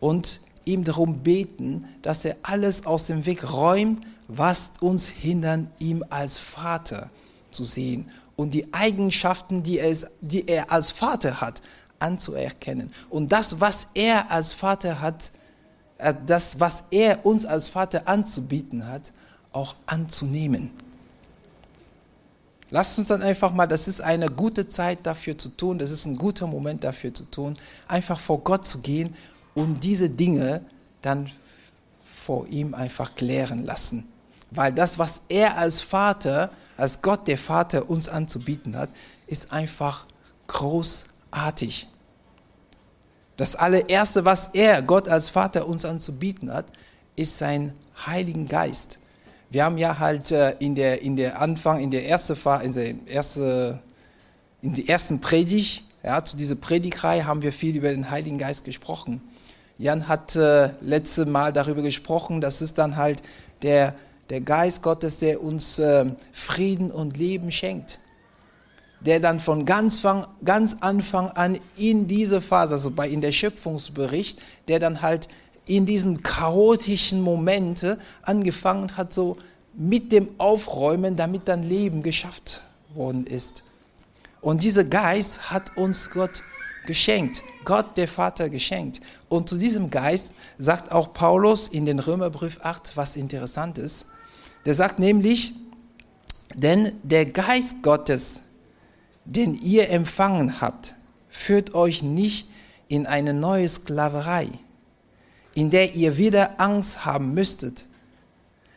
und 0.00 0.40
ihm 0.64 0.84
darum 0.84 1.18
beten, 1.18 1.84
dass 2.00 2.24
er 2.24 2.36
alles 2.42 2.86
aus 2.86 3.06
dem 3.06 3.26
Weg 3.26 3.52
räumt, 3.52 4.00
was 4.28 4.72
uns 4.80 5.08
hindern, 5.08 5.70
ihm 5.78 6.04
als 6.10 6.38
Vater 6.38 7.10
zu 7.50 7.64
sehen 7.64 8.10
und 8.36 8.52
die 8.52 8.72
Eigenschaften, 8.72 9.62
die 9.62 9.78
er, 9.78 9.96
die 10.20 10.48
er 10.48 10.70
als 10.72 10.90
Vater 10.90 11.40
hat, 11.40 11.62
anzuerkennen. 11.98 12.92
Und 13.10 13.30
das, 13.32 13.60
was 13.60 13.88
er 13.94 14.30
als 14.30 14.52
Vater 14.52 15.00
hat, 15.00 15.30
äh, 15.98 16.14
das, 16.26 16.58
was 16.60 16.84
er 16.90 17.24
uns 17.24 17.46
als 17.46 17.68
Vater 17.68 18.06
anzubieten 18.08 18.86
hat, 18.86 19.12
auch 19.52 19.74
anzunehmen. 19.86 20.70
Lasst 22.70 22.98
uns 22.98 23.08
dann 23.08 23.22
einfach 23.22 23.52
mal, 23.52 23.66
das 23.66 23.86
ist 23.86 24.00
eine 24.00 24.28
gute 24.28 24.68
Zeit 24.68 24.98
dafür 25.04 25.38
zu 25.38 25.50
tun, 25.50 25.78
das 25.78 25.90
ist 25.90 26.06
ein 26.06 26.18
guter 26.18 26.46
Moment 26.46 26.82
dafür 26.82 27.14
zu 27.14 27.24
tun, 27.24 27.54
einfach 27.86 28.18
vor 28.18 28.40
Gott 28.40 28.66
zu 28.66 28.80
gehen 28.80 29.14
und 29.54 29.84
diese 29.84 30.10
Dinge 30.10 30.64
dann 31.00 31.30
vor 32.24 32.48
ihm 32.48 32.74
einfach 32.74 33.14
klären 33.14 33.64
lassen. 33.64 34.08
Weil 34.50 34.72
das, 34.72 34.98
was 34.98 35.22
er 35.28 35.56
als 35.58 35.80
Vater, 35.80 36.50
als 36.76 37.02
Gott 37.02 37.26
der 37.28 37.38
Vater 37.38 37.88
uns 37.90 38.08
anzubieten 38.08 38.76
hat, 38.76 38.88
ist 39.26 39.52
einfach 39.52 40.06
großartig. 40.46 41.88
Das 43.36 43.56
allererste, 43.56 44.24
was 44.24 44.48
er, 44.54 44.82
Gott 44.82 45.08
als 45.08 45.28
Vater, 45.28 45.66
uns 45.66 45.84
anzubieten 45.84 46.52
hat, 46.52 46.66
ist 47.16 47.38
sein 47.38 47.72
Heiligen 48.06 48.46
Geist. 48.46 48.98
Wir 49.50 49.64
haben 49.64 49.78
ja 49.78 49.98
halt 49.98 50.30
äh, 50.30 50.50
in 50.58 50.74
der, 50.74 51.02
in 51.02 51.16
der 51.16 51.40
Anfang, 51.40 51.80
in 51.80 51.90
der 51.90 52.08
ersten, 52.08 52.36
in 52.62 52.72
der 52.72 52.94
erste, 53.08 53.80
in 54.62 54.74
der 54.74 54.88
ersten 54.88 55.20
Predigt, 55.20 55.84
ja, 56.02 56.22
zu 56.24 56.36
dieser 56.36 56.56
Predigreihe 56.56 57.26
haben 57.26 57.42
wir 57.42 57.52
viel 57.52 57.76
über 57.76 57.88
den 57.88 58.10
Heiligen 58.10 58.38
Geist 58.38 58.64
gesprochen. 58.64 59.22
Jan 59.78 60.06
hat 60.06 60.36
äh, 60.36 60.70
letzte 60.80 61.24
Mal 61.24 61.52
darüber 61.52 61.82
gesprochen, 61.82 62.40
dass 62.40 62.60
es 62.60 62.74
dann 62.74 62.96
halt 62.96 63.22
der, 63.62 63.94
der 64.30 64.40
Geist 64.40 64.82
Gottes, 64.82 65.18
der 65.18 65.42
uns 65.42 65.78
äh, 65.78 66.06
Frieden 66.32 66.90
und 66.90 67.16
Leben 67.16 67.50
schenkt. 67.50 67.98
Der 69.00 69.20
dann 69.20 69.38
von 69.38 69.66
ganz, 69.66 70.02
ganz 70.44 70.76
Anfang 70.80 71.28
an 71.28 71.58
in 71.76 72.08
diese 72.08 72.40
Phase, 72.40 72.74
also 72.74 72.90
bei, 72.90 73.08
in 73.08 73.20
der 73.20 73.32
Schöpfungsbericht, 73.32 74.40
der 74.68 74.78
dann 74.78 75.02
halt 75.02 75.28
in 75.66 75.84
diesen 75.84 76.22
chaotischen 76.22 77.20
Momente 77.20 77.98
angefangen 78.22 78.96
hat, 78.96 79.12
so 79.12 79.36
mit 79.74 80.12
dem 80.12 80.28
Aufräumen, 80.38 81.16
damit 81.16 81.48
dann 81.48 81.62
Leben 81.62 82.02
geschafft 82.02 82.62
worden 82.94 83.26
ist. 83.26 83.62
Und 84.40 84.62
dieser 84.62 84.84
Geist 84.84 85.50
hat 85.50 85.76
uns 85.76 86.10
Gott 86.10 86.42
geschenkt, 86.86 87.42
Gott 87.64 87.96
der 87.96 88.08
Vater 88.08 88.50
geschenkt. 88.50 89.00
Und 89.34 89.48
zu 89.48 89.58
diesem 89.58 89.90
Geist 89.90 90.34
sagt 90.58 90.92
auch 90.92 91.12
Paulus 91.12 91.66
in 91.66 91.86
den 91.86 91.98
Römerbrief 91.98 92.60
8 92.62 92.96
was 92.96 93.16
interessant 93.16 93.78
ist. 93.78 94.12
Der 94.64 94.76
sagt 94.76 95.00
nämlich, 95.00 95.54
denn 96.54 96.92
der 97.02 97.26
Geist 97.26 97.82
Gottes, 97.82 98.42
den 99.24 99.60
ihr 99.60 99.90
empfangen 99.90 100.60
habt, 100.60 100.94
führt 101.28 101.74
euch 101.74 102.04
nicht 102.04 102.48
in 102.86 103.08
eine 103.08 103.34
neue 103.34 103.66
Sklaverei, 103.66 104.46
in 105.52 105.68
der 105.68 105.96
ihr 105.96 106.16
wieder 106.16 106.60
Angst 106.60 107.04
haben 107.04 107.34
müsstet. 107.34 107.86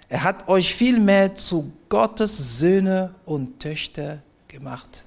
Er 0.10 0.24
hat 0.24 0.48
euch 0.48 0.74
vielmehr 0.74 1.36
zu 1.36 1.72
Gottes 1.88 2.58
Söhne 2.58 3.14
und 3.26 3.60
Töchter 3.60 4.24
gemacht. 4.48 5.04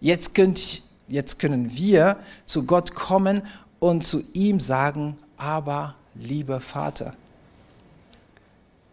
Jetzt, 0.00 0.34
könnt, 0.34 0.82
jetzt 1.06 1.38
können 1.38 1.72
wir 1.76 2.16
zu 2.46 2.66
Gott 2.66 2.96
kommen 2.96 3.42
und 3.80 4.04
zu 4.04 4.22
ihm 4.32 4.60
sagen, 4.60 5.16
aber 5.36 5.94
lieber 6.14 6.60
Vater. 6.60 7.14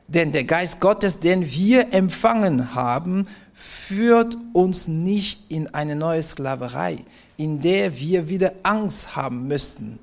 Denn 0.07 0.31
der 0.31 0.43
Geist 0.43 0.81
Gottes, 0.81 1.19
den 1.19 1.49
wir 1.49 1.93
empfangen 1.93 2.75
haben, 2.75 3.27
führt 3.53 4.37
uns 4.53 4.87
nicht 4.87 5.49
in 5.49 5.73
eine 5.73 5.95
neue 5.95 6.21
Sklaverei, 6.21 7.03
in 7.37 7.61
der 7.61 7.97
wir 7.97 8.29
wieder 8.29 8.51
Angst 8.63 9.15
haben 9.15 9.47
müssten. 9.47 9.97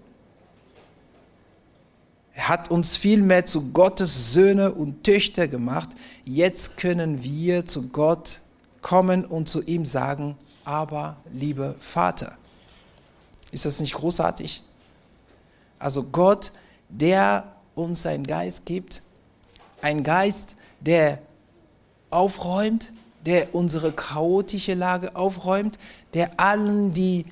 Er 2.35 2.49
hat 2.49 2.71
uns 2.71 2.97
vielmehr 2.97 3.47
zu 3.47 3.73
Gottes 3.73 4.33
Söhne 4.33 4.73
und 4.73 5.05
Töchter 5.05 5.47
gemacht. 5.47 5.91
Jetzt 6.25 6.79
können 6.79 7.23
wir 7.23 7.67
zu 7.67 7.89
Gott 7.91 8.41
kommen 8.81 9.25
und 9.25 9.49
zu 9.49 9.63
ihm 9.63 9.85
sagen, 9.85 10.37
aber 10.65 11.17
lieber 11.33 11.75
Vater. 11.79 12.37
Ist 13.51 13.67
das 13.67 13.81
nicht 13.81 13.95
großartig? 13.95 14.63
Also 15.83 16.05
Gott, 16.05 16.53
der 16.89 17.45
uns 17.75 18.03
seinen 18.03 18.27
Geist 18.27 18.67
gibt, 18.67 19.03
ein 19.81 20.05
Geist, 20.05 20.57
der 20.81 21.19
aufräumt, 22.11 22.93
der 23.27 23.55
unsere 23.55 23.93
chaotische 23.93 24.75
Lage 24.75 25.17
aufräumt, 25.17 25.79
der 26.15 26.39
allen 26.39 26.93
die 26.93 27.25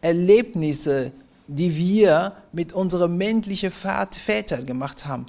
Erlebnisse, 0.00 1.12
die 1.46 1.76
wir 1.76 2.32
mit 2.52 2.72
unseren 2.72 3.16
männlichen 3.16 3.70
Vätern 3.70 4.66
gemacht 4.66 5.06
haben, 5.06 5.26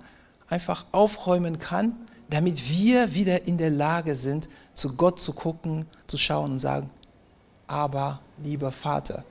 einfach 0.49 0.85
aufräumen 0.91 1.59
kann, 1.59 1.95
damit 2.29 2.69
wir 2.69 3.13
wieder 3.13 3.43
in 3.43 3.57
der 3.57 3.69
Lage 3.69 4.15
sind, 4.15 4.49
zu 4.73 4.95
Gott 4.95 5.19
zu 5.19 5.33
gucken, 5.33 5.85
zu 6.07 6.17
schauen 6.17 6.53
und 6.53 6.59
sagen, 6.59 6.89
aber 7.67 8.19
lieber 8.43 8.71
Vater, 8.71 9.23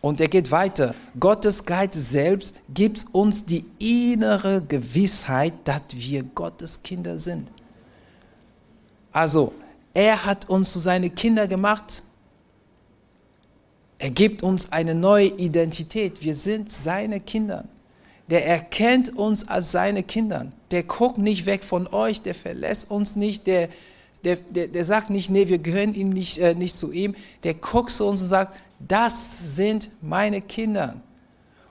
und 0.00 0.20
er 0.20 0.28
geht 0.28 0.50
weiter. 0.50 0.94
Gottes 1.18 1.64
Geist 1.64 1.94
selbst 1.94 2.60
gibt 2.72 3.04
uns 3.12 3.44
die 3.44 3.64
innere 3.78 4.62
Gewissheit, 4.62 5.52
dass 5.64 5.82
wir 5.92 6.22
Gottes 6.22 6.82
Kinder 6.82 7.18
sind. 7.18 7.46
Also, 9.12 9.52
er 9.92 10.24
hat 10.24 10.48
uns 10.48 10.72
zu 10.72 10.78
seinen 10.78 11.14
Kindern 11.14 11.48
gemacht. 11.48 12.02
Er 13.98 14.10
gibt 14.10 14.42
uns 14.42 14.72
eine 14.72 14.94
neue 14.94 15.26
Identität. 15.26 16.22
Wir 16.22 16.34
sind 16.34 16.72
seine 16.72 17.20
Kinder. 17.20 17.64
Der 18.30 18.46
erkennt 18.46 19.16
uns 19.18 19.48
als 19.48 19.72
seine 19.72 20.02
Kinder. 20.02 20.46
Der 20.70 20.84
guckt 20.84 21.18
nicht 21.18 21.46
weg 21.46 21.64
von 21.64 21.88
euch, 21.88 22.22
der 22.22 22.34
verlässt 22.34 22.90
uns 22.90 23.16
nicht, 23.16 23.48
der, 23.48 23.68
der, 24.22 24.36
der, 24.36 24.68
der 24.68 24.84
sagt 24.84 25.10
nicht, 25.10 25.30
nee, 25.30 25.48
wir 25.48 25.58
gehören 25.58 25.94
ihm 25.94 26.10
nicht, 26.10 26.38
äh, 26.38 26.54
nicht 26.54 26.76
zu 26.76 26.92
ihm. 26.92 27.16
Der 27.42 27.54
guckt 27.54 27.90
zu 27.90 28.06
uns 28.06 28.22
und 28.22 28.28
sagt, 28.28 28.56
das 28.86 29.56
sind 29.56 29.88
meine 30.02 30.40
Kinder. 30.40 30.96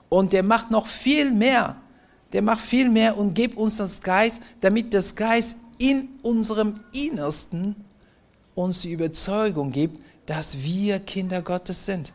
Und 0.08 0.32
der 0.32 0.42
macht 0.42 0.70
noch 0.70 0.86
viel 0.86 1.30
mehr. 1.30 1.76
Der 2.32 2.42
macht 2.42 2.60
viel 2.60 2.88
mehr 2.88 3.18
und 3.18 3.34
gibt 3.34 3.56
uns 3.56 3.76
das 3.76 4.00
Geist, 4.00 4.40
damit 4.60 4.94
das 4.94 5.14
Geist 5.16 5.56
in 5.78 6.08
unserem 6.22 6.78
Innersten 6.92 7.74
uns 8.54 8.82
die 8.82 8.92
Überzeugung 8.92 9.70
gibt, 9.72 10.02
dass 10.26 10.62
wir 10.62 11.00
Kinder 11.00 11.42
Gottes 11.42 11.86
sind. 11.86 12.12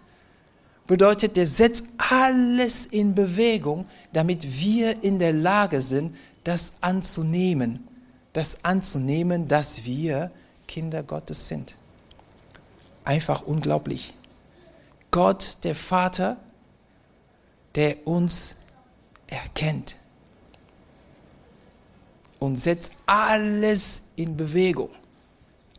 Bedeutet, 0.88 1.36
der 1.36 1.48
setzt 1.48 1.88
alles 1.98 2.86
in 2.86 3.16
Bewegung, 3.16 3.86
damit 4.14 4.62
wir 4.62 5.04
in 5.04 5.18
der 5.18 5.34
Lage 5.34 5.82
sind, 5.82 6.16
das 6.44 6.78
anzunehmen. 6.82 7.88
Das 8.34 8.64
anzunehmen, 8.64 9.48
dass 9.48 9.84
wir 9.84 10.32
Kinder 10.68 11.02
Gottes 11.04 11.48
sind. 11.48 11.76
Einfach 13.04 13.42
unglaublich. 13.42 14.14
Gott, 15.16 15.60
der 15.64 15.76
Vater, 15.76 16.36
der 17.76 18.06
uns 18.06 18.58
erkennt 19.28 19.96
und 22.38 22.58
setzt 22.58 22.92
alles 23.06 24.10
in 24.18 24.36
Bewegung. 24.36 24.90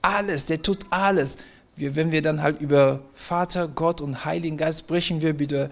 Alles, 0.01 0.47
der 0.47 0.63
tut 0.63 0.87
alles. 0.89 1.37
Wir, 1.77 1.97
wenn 1.97 2.13
wir 2.13 2.23
dann 2.23 2.41
halt 2.41 2.63
über 2.63 3.03
Vater, 3.13 3.69
Gott 3.69 4.01
und 4.01 4.25
Heiligen 4.25 4.57
Geist 4.57 4.85
sprechen, 4.85 5.21
wir 5.21 5.39
über 5.39 5.69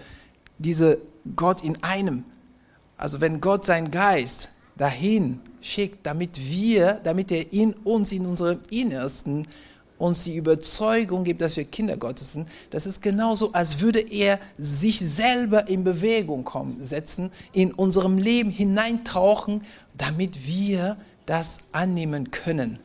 diese 0.59 0.99
Gott 1.35 1.63
in 1.63 1.81
einem. 1.81 2.23
Also 2.97 3.19
wenn 3.19 3.41
Gott 3.41 3.65
seinen 3.65 3.89
Geist 3.89 4.49
dahin 4.77 5.39
schickt, 5.59 6.05
damit 6.05 6.39
wir, 6.39 7.01
damit 7.03 7.31
er 7.31 7.51
in 7.51 7.73
uns, 7.73 8.11
in 8.11 8.27
unserem 8.27 8.59
Innersten 8.69 9.47
uns 9.97 10.23
die 10.23 10.35
Überzeugung 10.35 11.23
gibt, 11.23 11.41
dass 11.41 11.55
wir 11.55 11.63
Kinder 11.63 11.97
Gottes 11.97 12.33
sind, 12.33 12.49
das 12.69 12.85
ist 12.85 13.01
genauso, 13.01 13.53
als 13.53 13.79
würde 13.79 13.99
er 13.99 14.39
sich 14.57 14.99
selber 14.99 15.67
in 15.67 15.83
Bewegung 15.83 16.43
kommen, 16.43 16.83
setzen, 16.83 17.31
in 17.53 17.73
unserem 17.73 18.17
Leben 18.17 18.49
hineintauchen, 18.49 19.63
damit 19.97 20.45
wir 20.45 20.97
das 21.25 21.59
annehmen 21.71 22.31
können, 22.31 22.79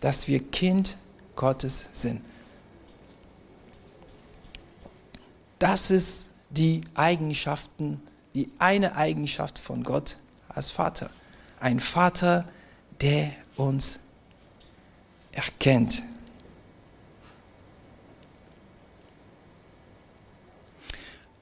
dass 0.00 0.28
wir 0.28 0.40
Kind 0.40 0.96
Gottes 1.36 1.90
sind. 1.94 2.20
Das 5.58 5.90
ist 5.90 6.30
die 6.50 6.82
Eigenschaften, 6.94 8.00
die 8.34 8.50
eine 8.58 8.96
Eigenschaft 8.96 9.58
von 9.58 9.82
Gott 9.82 10.16
als 10.48 10.70
Vater. 10.70 11.10
Ein 11.60 11.80
Vater, 11.80 12.48
der 13.00 13.30
uns 13.56 14.07
erkennt. 15.38 16.02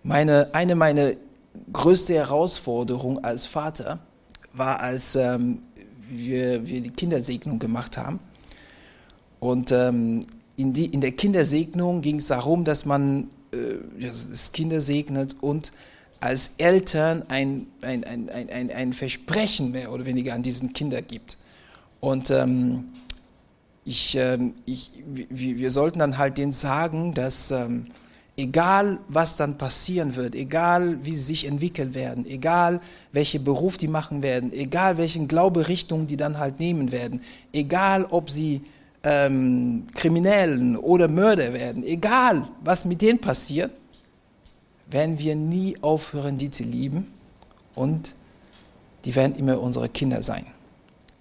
Meine, 0.03 0.55
eine 0.55 0.75
meiner 0.75 1.13
größten 1.73 2.15
Herausforderungen 2.15 3.25
als 3.25 3.47
Vater 3.47 3.99
war, 4.53 4.81
als 4.81 5.17
ähm, 5.17 5.63
wir, 6.09 6.67
wir 6.67 6.81
die 6.81 6.91
Kindersegnung 6.91 7.59
gemacht 7.59 7.97
haben. 7.97 8.21
Und 9.41 9.73
ähm, 9.73 10.27
in, 10.57 10.73
die, 10.73 10.87
in 10.87 11.01
der 11.01 11.13
Kindersegnung 11.13 12.03
ging 12.03 12.17
es 12.17 12.29
darum, 12.29 12.65
dass 12.65 12.85
man 12.85 13.31
äh, 13.53 13.57
das 14.01 14.53
Kinder 14.53 14.81
segnet 14.81 15.37
und 15.41 15.73
als 16.21 16.55
Eltern 16.59 17.23
ein, 17.29 17.67
ein, 17.81 18.05
ein, 18.05 18.29
ein, 18.29 18.71
ein 18.71 18.93
Versprechen 18.93 19.73
mehr 19.73 19.93
oder 19.93 20.05
weniger 20.05 20.35
an 20.35 20.43
diesen 20.43 20.73
Kinder 20.73 21.03
gibt. 21.03 21.37
Und 22.01 22.31
ähm, 22.31 22.87
ich, 23.87 24.17
ähm, 24.17 24.53
ich, 24.67 24.91
wir, 25.07 25.71
sollten 25.71 26.01
dann 26.01 26.19
halt 26.19 26.39
denen 26.39 26.53
sagen, 26.53 27.15
dass 27.15 27.53
ähm, 27.53 27.87
egal 28.37 28.99
was 29.09 29.37
dann 29.37 29.57
passieren 29.57 30.17
wird, 30.17 30.35
egal 30.35 31.05
wie 31.05 31.15
sie 31.15 31.23
sich 31.23 31.47
entwickeln 31.47 31.95
werden, 31.95 32.27
egal 32.27 32.81
welche 33.13 33.39
Beruf 33.39 33.79
die 33.79 33.87
machen 33.87 34.23
werden, 34.23 34.53
egal 34.53 34.99
welchen 34.99 35.29
Glauberichtung 35.29 36.09
die 36.09 36.17
dann 36.17 36.39
halt 36.39 36.59
nehmen 36.59 36.91
werden, 36.91 37.23
egal 37.53 38.05
ob 38.07 38.29
sie 38.29 38.63
ähm, 39.05 39.87
Kriminellen 39.95 40.77
oder 40.77 41.07
Mörder 41.07 41.55
werden, 41.55 41.85
egal 41.85 42.49
was 42.65 42.85
mit 42.85 43.01
denen 43.01 43.21
passiert, 43.21 43.71
werden 44.91 45.19
wir 45.21 45.37
nie 45.37 45.77
aufhören, 45.81 46.39
die 46.39 46.51
zu 46.51 46.65
lieben 46.65 47.13
und 47.77 48.15
die 49.05 49.15
werden 49.15 49.37
immer 49.37 49.61
unsere 49.61 49.89
Kinder 49.89 50.23
sein. 50.23 50.45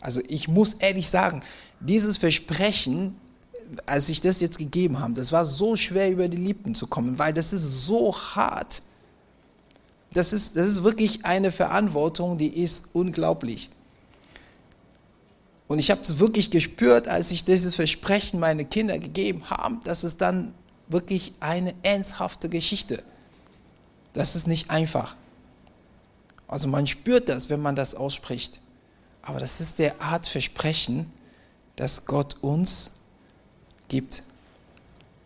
Also 0.06 0.22
ich 0.28 0.48
muss 0.48 0.76
ehrlich 0.76 1.10
sagen, 1.10 1.42
dieses 1.86 2.18
Versprechen, 2.18 3.16
als 3.86 4.10
ich 4.10 4.22
das 4.22 4.40
jetzt 4.42 4.58
gegeben 4.58 5.00
habe, 5.00 5.14
das 5.14 5.32
war 5.32 5.46
so 5.46 5.76
schwer 5.76 6.12
über 6.12 6.28
die 6.28 6.38
Lippen 6.38 6.76
zu 6.76 6.88
kommen, 6.88 7.18
weil 7.20 7.34
das 7.34 7.54
ist 7.54 7.86
so 7.86 8.16
hart. 8.16 8.82
Das 10.14 10.34
ist, 10.34 10.56
das 10.56 10.68
ist 10.68 10.84
wirklich 10.84 11.26
eine 11.26 11.52
Verantwortung, 11.52 12.38
die 12.38 12.62
ist 12.62 12.90
unglaublich. 12.94 13.70
Und 15.68 15.80
ich 15.80 15.90
habe 15.92 16.02
es 16.02 16.20
wirklich 16.20 16.52
gespürt, 16.52 17.08
als 17.08 17.32
ich 17.32 17.44
dieses 17.44 17.76
Versprechen 17.76 18.40
meine 18.40 18.66
Kinder 18.66 19.00
gegeben 19.00 19.50
habe, 19.50 19.80
dass 19.84 20.04
es 20.04 20.16
dann 20.18 20.54
wirklich 20.88 21.34
eine 21.40 21.74
ernsthafte 21.82 22.50
Geschichte. 22.50 23.02
Das 24.14 24.36
ist 24.36 24.48
nicht 24.48 24.70
einfach. 24.70 25.16
Also 26.48 26.68
man 26.68 26.86
spürt 26.86 27.28
das, 27.28 27.50
wenn 27.50 27.62
man 27.62 27.76
das 27.76 27.96
ausspricht. 27.96 28.62
Aber 29.24 29.40
das 29.40 29.60
ist 29.60 29.80
der 29.80 30.00
Art 30.00 30.28
Versprechen, 30.28 31.12
das 31.76 32.06
Gott 32.06 32.38
uns 32.42 32.98
gibt. 33.88 34.24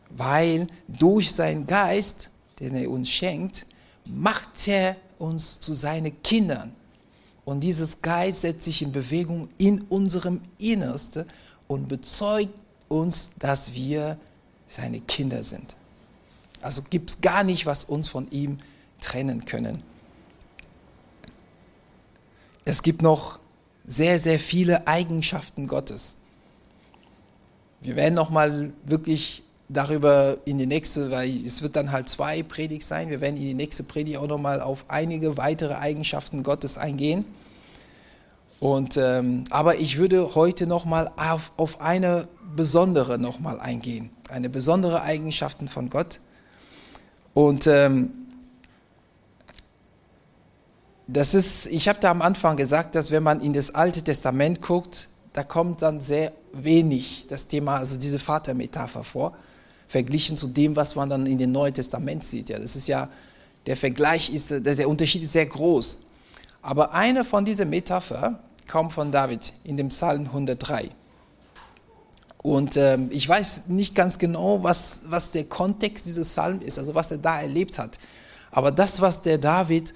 Weil 0.10 0.68
durch 0.88 1.32
seinen 1.32 1.68
Geist, 1.68 2.30
den 2.60 2.76
er 2.76 2.90
uns 2.90 3.10
schenkt, 3.10 3.66
macht 4.06 4.68
er 4.68 4.96
uns 5.18 5.60
zu 5.60 5.74
seinen 5.74 6.22
Kindern. 6.24 6.74
Und 7.46 7.62
dieses 7.62 8.02
Geist 8.02 8.42
setzt 8.42 8.64
sich 8.64 8.82
in 8.82 8.92
Bewegung 8.92 9.50
in 9.58 9.82
unserem 9.84 10.42
Innersten 10.58 11.26
und 11.68 11.88
bezeugt 11.88 12.54
uns, 12.88 13.32
dass 13.40 13.74
wir 13.74 14.18
seine 14.68 15.00
Kinder 15.02 15.44
sind. 15.44 15.76
Also 16.62 16.82
gibt 16.90 17.10
es 17.10 17.22
gar 17.22 17.44
nicht, 17.44 17.66
was 17.66 17.86
uns 17.86 18.08
von 18.08 18.30
ihm 18.32 18.60
trennen 19.02 19.46
können. 19.46 19.82
Es 22.66 22.84
gibt 22.84 23.02
noch 23.02 23.40
sehr, 23.86 24.20
sehr 24.20 24.40
viele 24.40 24.88
Eigenschaften 24.88 25.68
Gottes. 25.68 26.18
Wir 27.82 27.96
werden 27.96 28.13
noch 28.13 28.30
mal 28.30 28.72
wirklich 28.86 29.44
darüber 29.70 30.38
in 30.46 30.58
die 30.58 30.65
nächste, 30.65 31.12
weil 31.12 31.30
es 31.30 31.62
wird 31.62 31.76
dann 31.76 31.92
halt 31.92 32.10
zwei 32.10 32.44
Predigt 32.44 32.84
sein. 32.84 33.10
Wir 33.10 33.22
werden 33.22 33.38
in 33.38 33.44
die 33.44 33.54
nächste 33.54 33.84
Predigt 33.84 34.18
auch 34.18 34.28
noch 34.28 34.39
mal 34.39 34.62
auf 34.62 34.86
einige 34.89 35.38
weitere 35.38 35.76
Eigenschaften 35.76 36.44
Gottes 36.44 36.78
eingehen. 36.78 37.24
Und, 38.60 38.98
ähm, 38.98 39.46
aber 39.52 39.78
ich 39.78 39.98
würde 39.98 40.36
heute 40.36 40.68
nochmal 40.68 41.10
auf, 41.15 41.52
auf 41.56 41.80
eine 41.80 42.28
besondere 42.56 43.18
nochmal 43.18 43.60
eingehen, 43.60 44.10
eine 44.30 44.50
besondere 44.50 45.02
Eigenschaften 45.04 45.70
von 45.70 45.89
Gott. 45.89 46.20
Und 47.34 47.68
ähm, 47.68 48.12
das 51.08 51.34
ist, 51.34 51.68
ich 51.68 51.88
habe 51.88 52.00
da 52.02 52.12
am 52.12 52.22
Anfang 52.22 52.58
gesagt, 52.58 52.96
dass 52.96 53.12
wenn 53.12 53.24
man 53.24 53.39
in 53.39 53.54
das 53.54 53.74
Alte 53.76 54.02
Testament 54.02 54.62
guckt, 54.62 55.08
da 55.32 55.44
kommt 55.44 55.82
dann 55.82 56.02
sehr 56.02 56.34
wenig 56.54 57.26
das 57.30 57.48
Thema, 57.48 57.78
also 57.78 57.98
diese 57.98 58.20
Vatermetapher 58.20 59.04
vor, 59.04 59.36
verglichen 59.88 60.38
zu 60.38 60.48
dem, 60.48 60.76
was 60.76 60.96
man 60.96 61.10
dann 61.10 61.26
in 61.26 61.38
dem 61.38 61.52
Neuen 61.52 61.74
Testament 61.74 62.24
sieht. 62.24 62.50
Ja, 62.50 62.60
das 62.60 62.76
ist 62.76 62.88
ja, 62.88 63.10
der 63.66 63.78
Vergleich 63.78 64.34
ist, 64.34 64.52
der 64.52 64.90
Unterschied 64.90 65.24
ist 65.24 65.34
sehr 65.34 65.46
groß. 65.46 66.06
Aber 66.62 66.94
eine 66.94 67.26
von 67.26 67.46
diesen 67.46 67.70
Metapher, 67.70 68.40
kommt 68.70 68.94
von 68.94 69.12
David 69.12 69.52
in 69.64 69.76
dem 69.76 69.90
Psalm 69.90 70.26
103. 70.26 70.90
Und 72.42 72.78
ähm, 72.78 73.10
ich 73.12 73.28
weiß 73.28 73.68
nicht 73.68 73.96
ganz 73.96 74.18
genau, 74.18 74.64
was, 74.64 75.02
was 75.08 75.32
der 75.32 75.44
Kontext 75.46 76.06
dieses 76.06 76.30
Psalms 76.30 76.64
ist, 76.64 76.80
also 76.80 76.96
was 76.96 77.12
er 77.12 77.18
da 77.18 77.42
erlebt 77.42 77.78
hat. 77.78 78.00
Aber 78.52 78.72
das, 78.72 79.02
was 79.02 79.22
der 79.22 79.38
David 79.38 79.94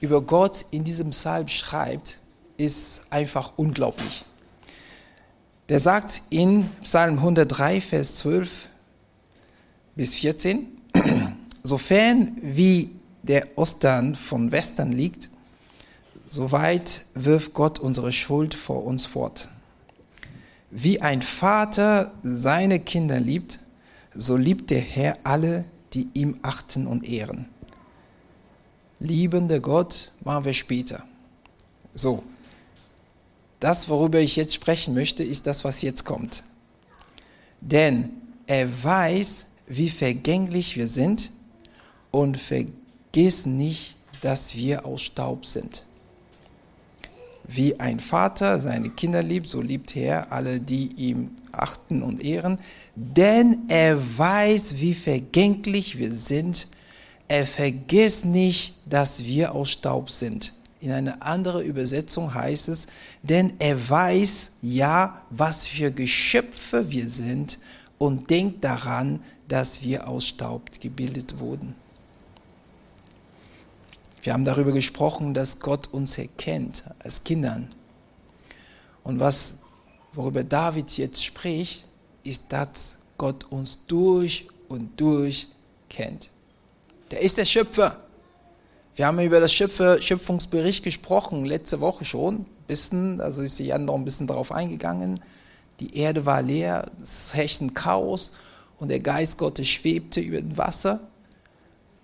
über 0.00 0.20
Gott 0.20 0.64
in 0.70 0.84
diesem 0.84 1.10
Psalm 1.10 1.48
schreibt, 1.48 2.18
ist 2.56 3.06
einfach 3.10 3.52
unglaublich. 3.56 4.24
Der 5.70 5.80
sagt 5.80 6.22
in 6.28 6.68
Psalm 6.82 7.16
103, 7.16 7.80
Vers 7.80 8.16
12 8.16 8.68
bis 9.96 10.12
14, 10.14 10.68
sofern 11.62 12.36
wie 12.42 12.90
der 13.22 13.46
Ostern 13.56 14.14
von 14.14 14.52
Western 14.52 14.92
liegt, 14.92 15.30
Soweit 16.32 17.06
wirft 17.14 17.54
Gott 17.54 17.80
unsere 17.80 18.12
Schuld 18.12 18.54
vor 18.54 18.84
uns 18.84 19.04
fort. 19.04 19.48
Wie 20.70 21.00
ein 21.00 21.22
Vater 21.22 22.12
seine 22.22 22.78
Kinder 22.78 23.18
liebt, 23.18 23.58
so 24.14 24.36
liebt 24.36 24.70
der 24.70 24.80
Herr 24.80 25.16
alle, 25.24 25.64
die 25.92 26.08
ihm 26.14 26.38
achten 26.42 26.86
und 26.86 27.04
ehren. 27.04 27.46
Liebender 29.00 29.58
Gott 29.58 30.12
machen 30.22 30.44
wir 30.44 30.54
später. 30.54 31.02
So, 31.94 32.22
das, 33.60 33.88
worüber 33.88 34.20
ich 34.20 34.36
jetzt 34.36 34.54
sprechen 34.54 34.94
möchte, 34.94 35.22
ist 35.22 35.46
das, 35.46 35.64
was 35.64 35.82
jetzt 35.82 36.04
kommt. 36.04 36.42
Denn 37.60 38.10
er 38.46 38.66
weiß, 38.82 39.46
wie 39.66 39.90
vergänglich 39.90 40.76
wir 40.76 40.88
sind 40.88 41.30
und 42.10 42.36
vergiss 42.36 43.46
nicht, 43.46 43.94
dass 44.22 44.56
wir 44.56 44.84
aus 44.84 45.02
Staub 45.02 45.46
sind. 45.46 45.84
Wie 47.46 47.78
ein 47.78 48.00
Vater 48.00 48.60
seine 48.60 48.90
Kinder 48.90 49.22
liebt, 49.22 49.48
so 49.48 49.60
liebt 49.60 49.96
er 49.96 50.32
alle, 50.32 50.60
die 50.60 50.92
ihm 50.96 51.30
achten 51.52 52.02
und 52.02 52.22
ehren, 52.22 52.58
denn 52.94 53.62
er 53.68 53.98
weiß, 54.18 54.78
wie 54.78 54.94
vergänglich 54.94 55.98
wir 55.98 56.14
sind. 56.14 56.68
Er 57.28 57.46
vergisst 57.46 58.24
nicht, 58.24 58.80
dass 58.88 59.24
wir 59.24 59.54
aus 59.54 59.70
Staub 59.70 60.10
sind. 60.10 60.52
In 60.80 60.92
einer 60.92 61.22
anderen 61.22 61.62
Übersetzung 61.62 62.32
heißt 62.32 62.68
es, 62.68 62.86
denn 63.22 63.52
er 63.58 63.88
weiß 63.88 64.52
ja, 64.62 65.20
was 65.28 65.66
für 65.66 65.90
Geschöpfe 65.90 66.90
wir 66.90 67.08
sind 67.08 67.58
und 67.98 68.30
denkt 68.30 68.64
daran, 68.64 69.22
dass 69.46 69.82
wir 69.82 70.08
aus 70.08 70.26
Staub 70.26 70.80
gebildet 70.80 71.38
wurden. 71.38 71.74
Wir 74.22 74.32
haben 74.32 74.44
darüber 74.44 74.72
gesprochen, 74.72 75.34
dass 75.34 75.60
Gott 75.60 75.88
uns 75.88 76.16
erkennt 76.16 76.84
als 76.98 77.24
Kindern. 77.24 77.70
Und 79.02 79.20
was, 79.20 79.62
worüber 80.12 80.44
David 80.44 80.90
jetzt 80.96 81.24
spricht, 81.24 81.84
ist, 82.22 82.52
dass 82.52 82.96
Gott 83.18 83.44
uns 83.50 83.86
durch 83.86 84.48
und 84.68 84.98
durch 84.98 85.48
kennt. 85.88 86.30
Der 87.10 87.20
ist 87.20 87.36
der 87.38 87.44
Schöpfer. 87.44 87.96
Wir 89.00 89.06
haben 89.06 89.18
über 89.20 89.40
das 89.40 89.54
Schöpfungsbericht 89.54 90.84
gesprochen, 90.84 91.46
letzte 91.46 91.80
Woche 91.80 92.04
schon. 92.04 92.44
Bisschen, 92.66 93.18
also 93.22 93.40
ist 93.40 93.58
Jan 93.58 93.86
noch 93.86 93.94
ein 93.94 94.04
bisschen 94.04 94.26
darauf 94.26 94.52
eingegangen. 94.52 95.20
Die 95.80 95.96
Erde 95.96 96.26
war 96.26 96.42
leer, 96.42 96.84
es 97.02 97.32
herrschte 97.32 97.68
Chaos 97.68 98.36
und 98.76 98.88
der 98.88 99.00
Geist 99.00 99.38
Gottes 99.38 99.68
schwebte 99.68 100.20
über 100.20 100.42
dem 100.42 100.58
Wasser 100.58 101.00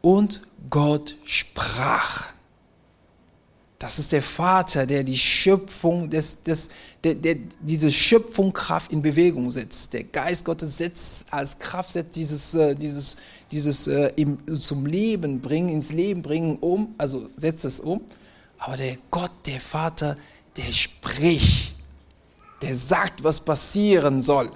und 0.00 0.40
Gott 0.70 1.16
sprach. 1.26 2.30
Das 3.78 3.98
ist 3.98 4.12
der 4.12 4.22
Vater, 4.22 4.86
der 4.86 5.04
die 5.04 5.18
Schöpfung, 5.18 6.08
des, 6.08 6.44
des, 6.44 6.70
der, 7.04 7.14
der 7.14 7.36
diese 7.60 7.92
Schöpfungskraft 7.92 8.90
in 8.90 9.02
Bewegung 9.02 9.50
setzt. 9.50 9.92
Der 9.92 10.04
Geist 10.04 10.46
Gottes 10.46 10.78
setzt 10.78 11.30
als 11.30 11.58
Kraft 11.58 11.92
setzt 11.92 12.16
dieses, 12.16 12.54
äh, 12.54 12.74
dieses, 12.74 13.18
dieses 13.50 13.86
äh, 13.86 14.12
im, 14.16 14.38
zum 14.58 14.86
Leben 14.86 15.40
bringen, 15.40 15.68
ins 15.68 15.92
Leben 15.92 16.22
bringen 16.22 16.56
um, 16.58 16.94
also 16.98 17.28
setzt 17.36 17.64
es 17.64 17.80
um. 17.80 18.02
Aber 18.58 18.76
der 18.76 18.96
Gott, 19.10 19.30
der 19.46 19.60
Vater, 19.60 20.16
der 20.56 20.72
spricht, 20.72 21.74
der 22.62 22.74
sagt, 22.74 23.22
was 23.22 23.44
passieren 23.44 24.22
soll. 24.22 24.50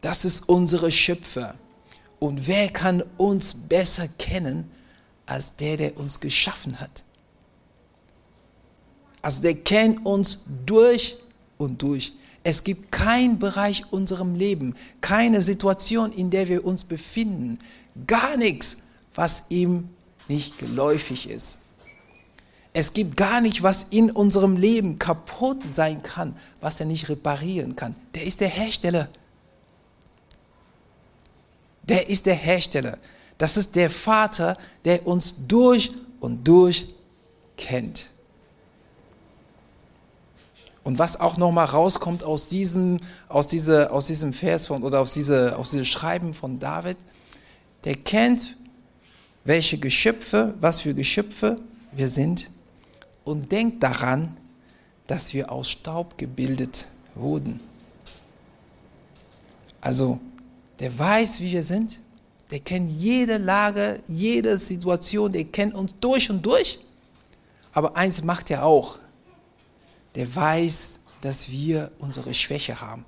Das 0.00 0.24
ist 0.24 0.48
unsere 0.48 0.90
Schöpfer. 0.90 1.54
Und 2.18 2.46
wer 2.46 2.68
kann 2.68 3.02
uns 3.16 3.54
besser 3.54 4.08
kennen 4.18 4.70
als 5.26 5.56
der, 5.56 5.76
der 5.76 5.98
uns 5.98 6.20
geschaffen 6.20 6.80
hat? 6.80 7.04
Also 9.22 9.42
der 9.42 9.54
kennt 9.54 10.04
uns 10.04 10.44
durch 10.66 11.16
und 11.58 11.80
durch. 11.80 12.12
Es 12.50 12.64
gibt 12.64 12.90
keinen 12.90 13.38
Bereich 13.38 13.92
unserem 13.92 14.34
Leben, 14.34 14.74
keine 15.00 15.40
Situation, 15.40 16.10
in 16.10 16.30
der 16.30 16.48
wir 16.48 16.64
uns 16.64 16.82
befinden, 16.82 17.60
gar 18.08 18.36
nichts, 18.36 18.88
was 19.14 19.52
ihm 19.52 19.88
nicht 20.26 20.58
geläufig 20.58 21.30
ist. 21.30 21.58
Es 22.72 22.92
gibt 22.92 23.16
gar 23.16 23.40
nicht, 23.40 23.62
was 23.62 23.86
in 23.90 24.10
unserem 24.10 24.56
Leben 24.56 24.98
kaputt 24.98 25.62
sein 25.62 26.02
kann, 26.02 26.36
was 26.60 26.80
er 26.80 26.86
nicht 26.86 27.08
reparieren 27.08 27.76
kann. 27.76 27.94
Der 28.16 28.24
ist 28.24 28.40
der 28.40 28.48
Hersteller. 28.48 29.06
Der 31.84 32.08
ist 32.08 32.26
der 32.26 32.34
Hersteller. 32.34 32.98
Das 33.38 33.56
ist 33.56 33.76
der 33.76 33.90
Vater, 33.90 34.58
der 34.84 35.06
uns 35.06 35.46
durch 35.46 35.92
und 36.18 36.42
durch 36.48 36.94
kennt. 37.56 38.09
Und 40.82 40.98
was 40.98 41.20
auch 41.20 41.36
nochmal 41.36 41.66
rauskommt 41.66 42.24
aus 42.24 42.48
diesem, 42.48 43.00
aus, 43.28 43.46
diese, 43.46 43.90
aus 43.90 44.06
diesem 44.06 44.32
Vers 44.32 44.66
von, 44.66 44.82
oder 44.82 45.00
aus, 45.00 45.12
diese, 45.12 45.56
aus 45.56 45.70
diesem 45.70 45.84
Schreiben 45.84 46.32
von 46.32 46.58
David, 46.58 46.96
der 47.84 47.94
kennt, 47.96 48.56
welche 49.44 49.78
Geschöpfe, 49.78 50.54
was 50.60 50.80
für 50.80 50.94
Geschöpfe 50.94 51.60
wir 51.92 52.08
sind 52.08 52.50
und 53.24 53.52
denkt 53.52 53.82
daran, 53.82 54.36
dass 55.06 55.34
wir 55.34 55.50
aus 55.50 55.68
Staub 55.68 56.16
gebildet 56.16 56.86
wurden. 57.14 57.60
Also, 59.80 60.18
der 60.78 60.96
weiß, 60.98 61.40
wie 61.40 61.52
wir 61.52 61.62
sind, 61.62 61.98
der 62.50 62.60
kennt 62.60 62.90
jede 62.90 63.38
Lage, 63.38 64.00
jede 64.08 64.56
Situation, 64.58 65.32
der 65.32 65.44
kennt 65.44 65.74
uns 65.74 65.94
durch 66.00 66.30
und 66.30 66.44
durch. 66.44 66.80
Aber 67.72 67.96
eins 67.96 68.22
macht 68.24 68.50
er 68.50 68.64
auch, 68.64 68.98
der 70.14 70.34
weiß, 70.34 71.00
dass 71.20 71.50
wir 71.50 71.90
unsere 71.98 72.32
Schwäche 72.34 72.80
haben. 72.80 73.04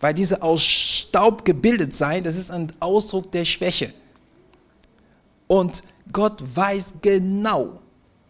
Weil 0.00 0.14
diese 0.14 0.42
aus 0.42 0.62
Staub 0.62 1.44
gebildet 1.44 1.94
sein, 1.94 2.24
das 2.24 2.36
ist 2.36 2.50
ein 2.50 2.72
Ausdruck 2.80 3.32
der 3.32 3.44
Schwäche. 3.44 3.92
Und 5.46 5.82
Gott 6.12 6.42
weiß 6.54 6.94
genau, 7.00 7.80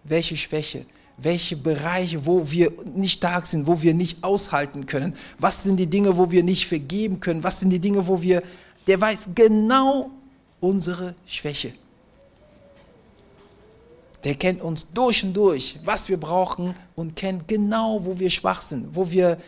welche 0.04 0.36
Schwäche, 0.36 0.84
welche 1.16 1.56
Bereiche, 1.56 2.26
wo 2.26 2.50
wir 2.50 2.72
nicht 2.94 3.18
stark 3.18 3.46
sind, 3.46 3.66
wo 3.66 3.80
wir 3.82 3.94
nicht 3.94 4.22
aushalten 4.22 4.86
können. 4.86 5.16
Was 5.38 5.62
sind 5.62 5.76
die 5.76 5.86
Dinge, 5.86 6.16
wo 6.16 6.30
wir 6.30 6.42
nicht 6.42 6.66
vergeben 6.66 7.20
können? 7.20 7.42
Was 7.42 7.60
sind 7.60 7.70
die 7.70 7.78
Dinge, 7.78 8.06
wo 8.06 8.20
wir, 8.20 8.42
der 8.86 9.00
weiß 9.00 9.30
genau 9.34 10.10
unsere 10.64 11.14
Schwäche. 11.26 11.72
Der 14.24 14.34
kennt 14.34 14.62
uns 14.62 14.92
durch 14.92 15.22
und 15.22 15.34
durch, 15.34 15.78
was 15.84 16.08
wir 16.08 16.18
brauchen 16.18 16.74
und 16.94 17.14
kennt 17.14 17.46
genau, 17.46 18.04
wo 18.04 18.18
wir 18.18 18.30
schwach 18.30 18.62
sind, 18.62 18.96
wo 18.96 19.10
wir 19.10 19.38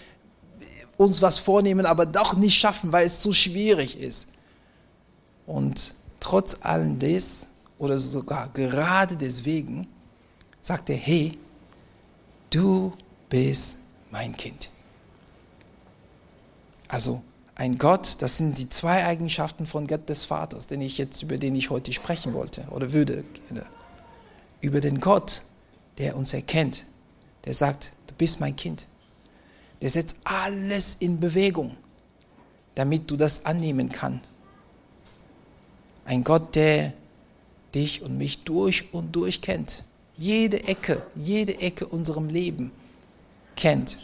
uns 0.99 1.23
was 1.23 1.39
vornehmen, 1.39 1.87
aber 1.87 2.07
doch 2.07 2.37
nicht 2.37 2.59
schaffen, 2.59 2.93
weil 2.93 3.07
es 3.07 3.21
zu 3.21 3.33
schwierig 3.33 3.99
ist. 3.99 4.33
Und 5.47 5.95
trotz 6.21 6.63
allem 6.63 6.99
des 6.99 7.49
oder 7.79 7.99
sogar 7.99 8.49
gerade 8.49 9.17
deswegen 9.17 9.89
sagt 10.61 10.91
er, 10.91 10.97
hey, 10.97 11.39
du 12.51 12.93
bist 13.29 13.81
mein 14.11 14.37
Kind. 14.37 14.69
Also 16.89 17.23
ein 17.55 17.79
Gott, 17.79 18.17
das 18.21 18.37
sind 18.37 18.59
die 18.59 18.69
zwei 18.69 19.05
Eigenschaften 19.05 19.67
von 19.67 19.87
Gott 19.87 20.09
des 20.09 20.25
Vaters, 20.25 20.67
den 20.67 20.81
ich 20.81 20.99
jetzt, 20.99 21.23
über 21.23 21.39
den 21.39 21.55
ich 21.55 21.71
heute 21.71 21.93
sprechen 21.93 22.35
wollte 22.35 22.65
oder 22.71 22.93
würde 22.93 23.25
über 24.67 24.81
den 24.81 25.01
Gott, 25.01 25.43
der 25.99 26.17
uns 26.17 26.33
erkennt, 26.33 26.87
der 27.45 27.55
sagt, 27.55 27.93
du 28.09 28.15
bist 28.15 28.41
mein 28.41 28.57
Kind. 28.57 28.87
Der 29.81 29.91
setzt 29.91 30.17
alles 30.25 30.97
in 30.97 31.21
Bewegung, 31.21 31.77
damit 32.75 33.09
du 33.09 33.17
das 33.17 33.47
annehmen 33.47 33.89
kannst. 33.89 34.25
Ein 36.05 36.25
Gott, 36.25 36.57
der 36.57 36.93
dich 37.75 38.03
und 38.03 38.19
mich 38.19 38.43
durch 38.43 38.93
und 38.93 39.13
durch 39.15 39.41
kennt. 39.41 39.85
Jede 40.17 40.65
Ecke, 40.65 41.07
jede 41.15 41.61
Ecke 41.61 41.87
unserem 41.87 42.29
Leben 42.29 42.73
kennt. 43.55 43.99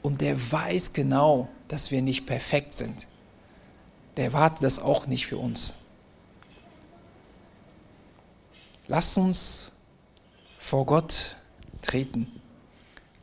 Und 0.00 0.22
der 0.22 0.50
weiß 0.50 0.94
genau, 0.94 1.48
dass 1.68 1.90
wir 1.90 2.00
nicht 2.00 2.24
perfekt 2.24 2.74
sind. 2.74 3.06
Der 4.16 4.26
erwartet 4.26 4.62
das 4.62 4.78
auch 4.78 5.06
nicht 5.06 5.26
für 5.26 5.36
uns. 5.36 5.82
Lasst 8.88 9.18
uns 9.18 9.72
vor 10.70 10.86
Gott 10.86 11.34
treten. 11.82 12.28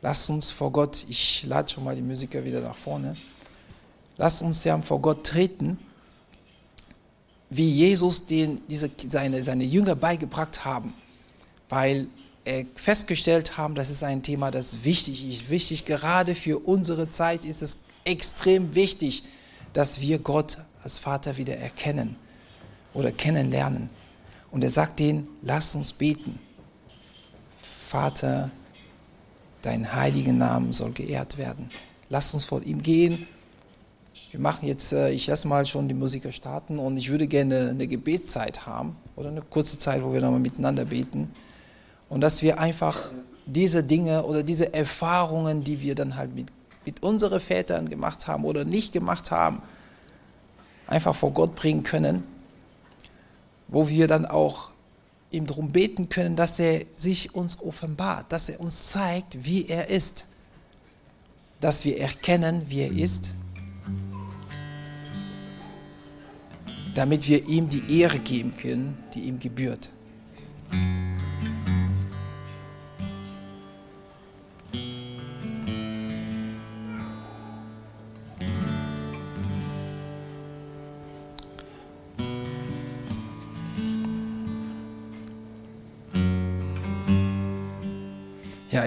Lasst 0.02 0.28
uns 0.28 0.50
vor 0.50 0.70
Gott, 0.70 1.06
ich 1.08 1.44
lade 1.44 1.72
schon 1.72 1.82
mal 1.82 1.96
die 1.96 2.02
Musiker 2.02 2.44
wieder 2.44 2.60
nach 2.60 2.76
vorne, 2.76 3.16
lasst 4.18 4.42
uns 4.42 4.64
ja 4.64 4.78
vor 4.82 5.00
Gott 5.00 5.24
treten, 5.24 5.78
wie 7.48 7.70
Jesus 7.70 8.26
den, 8.26 8.60
diese, 8.68 8.90
seine, 9.08 9.42
seine 9.42 9.64
Jünger 9.64 9.96
beigebracht 9.96 10.66
haben, 10.66 10.92
weil 11.70 12.08
er 12.44 12.66
festgestellt 12.74 13.56
haben, 13.56 13.74
das 13.74 13.88
ist 13.88 14.04
ein 14.04 14.22
Thema, 14.22 14.50
das 14.50 14.84
wichtig 14.84 15.26
ist. 15.26 15.48
Wichtig, 15.48 15.86
gerade 15.86 16.34
für 16.34 16.58
unsere 16.58 17.08
Zeit 17.08 17.46
ist 17.46 17.62
es 17.62 17.84
extrem 18.04 18.74
wichtig, 18.74 19.22
dass 19.72 20.02
wir 20.02 20.18
Gott 20.18 20.58
als 20.82 20.98
Vater 20.98 21.38
wieder 21.38 21.56
erkennen 21.56 22.16
oder 22.92 23.10
kennenlernen. 23.10 23.88
Und 24.50 24.62
er 24.64 24.70
sagt 24.70 25.00
ihnen, 25.00 25.26
lasst 25.40 25.76
uns 25.76 25.94
beten. 25.94 26.40
Vater, 27.88 28.50
dein 29.62 29.94
heiliger 29.94 30.34
Name 30.34 30.74
soll 30.74 30.92
geehrt 30.92 31.38
werden. 31.38 31.70
Lass 32.10 32.34
uns 32.34 32.44
vor 32.44 32.62
ihm 32.62 32.82
gehen. 32.82 33.26
Wir 34.30 34.40
machen 34.40 34.68
jetzt, 34.68 34.92
äh, 34.92 35.08
ich 35.10 35.26
lasse 35.26 35.48
mal 35.48 35.64
schon 35.64 35.88
die 35.88 35.94
Musiker 35.94 36.30
starten 36.30 36.78
und 36.78 36.98
ich 36.98 37.08
würde 37.08 37.26
gerne 37.26 37.70
eine 37.70 37.86
Gebetszeit 37.86 38.66
haben 38.66 38.94
oder 39.16 39.30
eine 39.30 39.40
kurze 39.40 39.78
Zeit, 39.78 40.02
wo 40.04 40.12
wir 40.12 40.20
nochmal 40.20 40.38
miteinander 40.38 40.84
beten. 40.84 41.32
Und 42.10 42.20
dass 42.20 42.42
wir 42.42 42.60
einfach 42.60 43.10
diese 43.46 43.82
Dinge 43.82 44.22
oder 44.24 44.42
diese 44.42 44.74
Erfahrungen, 44.74 45.64
die 45.64 45.80
wir 45.80 45.94
dann 45.94 46.16
halt 46.16 46.34
mit, 46.34 46.48
mit 46.84 47.02
unseren 47.02 47.40
Vätern 47.40 47.88
gemacht 47.88 48.26
haben 48.26 48.44
oder 48.44 48.66
nicht 48.66 48.92
gemacht 48.92 49.30
haben, 49.30 49.62
einfach 50.86 51.14
vor 51.14 51.30
Gott 51.30 51.54
bringen 51.54 51.84
können, 51.84 52.22
wo 53.66 53.88
wir 53.88 54.08
dann 54.08 54.26
auch 54.26 54.72
ihm 55.30 55.46
darum 55.46 55.70
beten 55.70 56.08
können, 56.08 56.36
dass 56.36 56.58
er 56.58 56.82
sich 56.96 57.34
uns 57.34 57.60
offenbart, 57.60 58.32
dass 58.32 58.48
er 58.48 58.60
uns 58.60 58.90
zeigt, 58.90 59.44
wie 59.44 59.66
er 59.68 59.88
ist, 59.88 60.26
dass 61.60 61.84
wir 61.84 62.00
erkennen, 62.00 62.62
wie 62.66 62.80
er 62.80 62.92
ist, 62.92 63.32
damit 66.94 67.28
wir 67.28 67.46
ihm 67.46 67.68
die 67.68 68.00
Ehre 68.00 68.18
geben 68.18 68.56
können, 68.56 68.96
die 69.14 69.20
ihm 69.20 69.38
gebührt. 69.38 69.88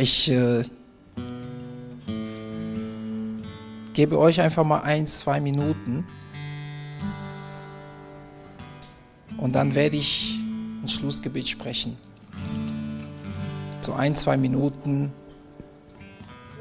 Ich 0.02 0.32
äh, 0.32 0.64
gebe 3.94 4.18
euch 4.18 4.42
einfach 4.42 4.64
mal 4.64 4.82
ein, 4.82 5.06
zwei 5.06 5.40
Minuten 5.40 6.06
und 9.38 9.54
dann 9.54 9.76
werde 9.76 9.98
ich 9.98 10.40
ein 10.82 10.90
Schlussgebet 10.90 11.48
sprechen. 11.48 11.98
So 13.82 13.94
ein, 13.94 14.16
zwei 14.16 14.38
Minuten, 14.38 15.12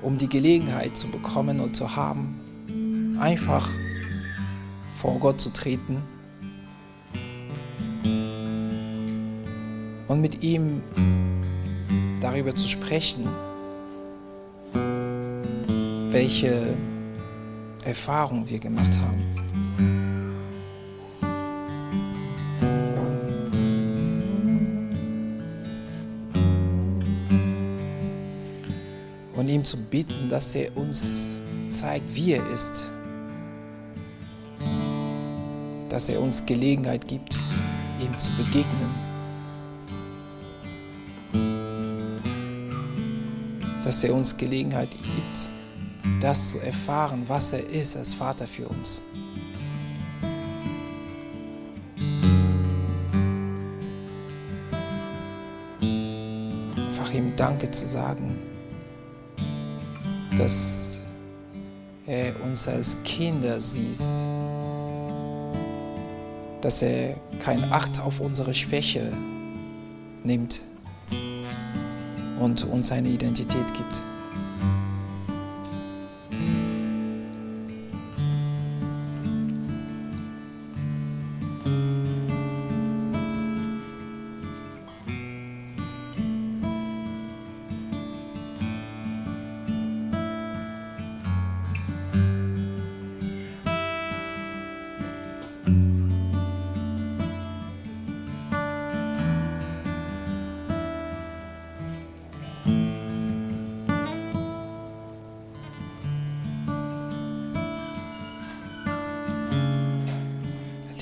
um 0.02 0.18
die 0.18 0.28
Gelegenheit 0.28 0.96
zu 0.96 1.08
bekommen 1.08 1.60
und 1.60 1.74
zu 1.74 1.96
haben, 1.96 3.16
einfach 3.18 3.70
vor 4.96 5.18
Gott 5.18 5.40
zu 5.40 5.50
treten 5.50 6.02
und 10.08 10.20
mit 10.20 10.42
ihm 10.42 10.82
darüber 12.20 12.54
zu 12.54 12.68
sprechen, 12.68 13.28
welche 16.10 16.76
Erfahrungen 17.84 18.48
wir 18.48 18.58
gemacht 18.58 18.92
haben. 18.98 19.24
Und 29.34 29.48
ihm 29.48 29.64
zu 29.64 29.82
bitten, 29.88 30.28
dass 30.28 30.54
er 30.54 30.76
uns 30.76 31.40
zeigt, 31.70 32.14
wie 32.14 32.32
er 32.32 32.50
ist. 32.50 32.86
Dass 35.88 36.10
er 36.10 36.20
uns 36.20 36.44
Gelegenheit 36.44 37.08
gibt, 37.08 37.38
ihm 38.02 38.18
zu 38.18 38.30
begegnen. 38.32 39.09
Dass 43.90 44.04
er 44.04 44.14
uns 44.14 44.36
Gelegenheit 44.36 44.90
gibt, 44.92 45.48
das 46.20 46.52
zu 46.52 46.60
erfahren, 46.60 47.24
was 47.26 47.52
er 47.52 47.68
ist 47.70 47.96
als 47.96 48.14
Vater 48.14 48.46
für 48.46 48.68
uns. 48.68 49.02
Einfach 56.76 57.12
ihm 57.12 57.34
Danke 57.34 57.68
zu 57.72 57.84
sagen, 57.84 58.38
dass 60.38 61.02
er 62.06 62.32
uns 62.44 62.68
als 62.68 63.02
Kinder 63.02 63.60
sieht, 63.60 63.98
dass 66.60 66.82
er 66.82 67.16
kein 67.40 67.64
Acht 67.72 68.00
auf 68.00 68.20
unsere 68.20 68.54
Schwäche 68.54 69.12
nimmt 70.22 70.69
und 72.40 72.64
uns 72.64 72.90
eine 72.90 73.08
Identität 73.08 73.72
gibt. 73.74 74.09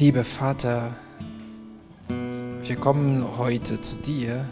Lieber 0.00 0.22
Vater, 0.22 0.92
wir 2.06 2.76
kommen 2.76 3.26
heute 3.36 3.80
zu 3.80 3.96
dir. 3.96 4.44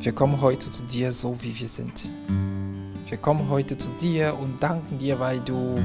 Wir 0.00 0.12
kommen 0.12 0.40
heute 0.40 0.70
zu 0.70 0.84
dir 0.84 1.10
so, 1.10 1.36
wie 1.42 1.58
wir 1.58 1.66
sind. 1.66 2.08
Wir 3.08 3.18
kommen 3.18 3.48
heute 3.48 3.76
zu 3.76 3.88
dir 4.00 4.38
und 4.38 4.62
danken 4.62 4.98
dir, 4.98 5.18
weil 5.18 5.40
du, 5.40 5.82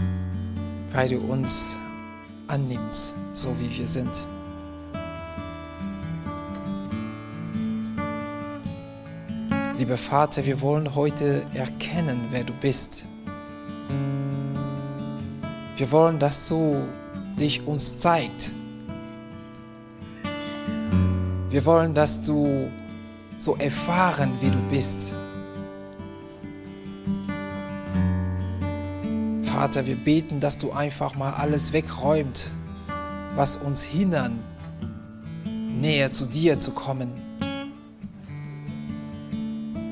weil 0.92 1.10
du 1.10 1.18
uns 1.18 1.78
annimmst, 2.48 3.16
so 3.34 3.50
wie 3.60 3.76
wir 3.76 3.88
sind. 3.88 4.28
Lieber 9.80 9.98
Vater, 9.98 10.46
wir 10.46 10.62
wollen 10.62 10.94
heute 10.94 11.44
erkennen, 11.56 12.28
wer 12.30 12.44
du 12.44 12.54
bist. 12.54 13.08
Wir 15.76 15.92
wollen, 15.92 16.20
dass 16.20 16.50
du 16.50 16.88
dich 17.40 17.68
uns 17.68 18.00
zeigt. 18.00 18.52
Wir 21.50 21.66
wollen, 21.66 21.94
dass 21.94 22.24
du 22.24 22.70
so 23.38 23.56
erfahren, 23.56 24.32
wie 24.42 24.50
du 24.50 24.60
bist. 24.70 25.14
Vater, 29.44 29.88
wir 29.88 29.96
beten, 29.96 30.40
dass 30.40 30.58
du 30.58 30.72
einfach 30.74 31.16
mal 31.16 31.32
alles 31.32 31.72
wegräumt, 31.72 32.50
was 33.36 33.56
uns 33.56 33.84
hindern, 33.84 34.40
näher 35.46 36.12
zu 36.12 36.26
dir 36.26 36.60
zu 36.60 36.72
kommen. 36.72 37.10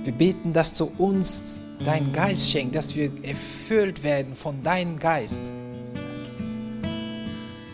Wir 0.04 0.14
beten, 0.14 0.52
dass 0.52 0.76
du 0.76 0.92
uns 0.98 1.62
deinen 1.86 2.12
Geist 2.12 2.50
schenkst, 2.50 2.76
dass 2.76 2.96
wir 2.96 3.12
erfüllt 3.24 4.04
werden 4.04 4.36
von 4.36 4.62
deinem 4.64 5.00
Geist. 5.00 5.54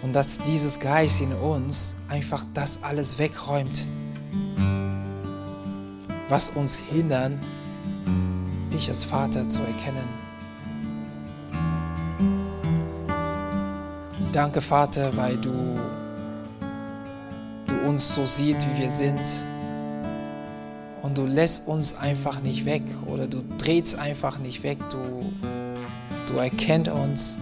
Und 0.10 0.14
dass 0.14 0.40
dieses 0.40 0.80
Geist 0.80 1.22
in 1.22 1.34
uns 1.34 1.98
einfach 2.10 2.44
das 2.56 2.82
alles 2.82 3.20
wegräumt, 3.20 3.86
was 6.28 6.50
uns 6.50 6.78
hindern, 6.78 7.40
dich 8.74 8.90
als 8.90 9.04
Vater 9.04 9.48
zu 9.48 9.60
erkennen. 9.60 10.08
Danke, 14.32 14.62
Vater, 14.62 15.16
weil 15.16 15.38
du, 15.38 15.80
du 17.68 17.76
uns 17.88 18.16
so 18.16 18.26
siehst, 18.26 18.66
wie 18.68 18.82
wir 18.82 18.90
sind. 18.90 19.22
Und 21.04 21.20
du 21.20 21.28
lässt 21.28 21.68
uns 21.68 21.96
einfach 21.96 22.42
nicht 22.42 22.66
weg 22.66 22.82
oder 23.06 23.28
du 23.28 23.44
drehst 23.60 24.00
einfach 24.00 24.40
nicht 24.40 24.64
weg. 24.64 24.80
Du, 24.90 25.32
du 26.26 26.40
erkennst 26.40 26.90
uns 26.90 27.38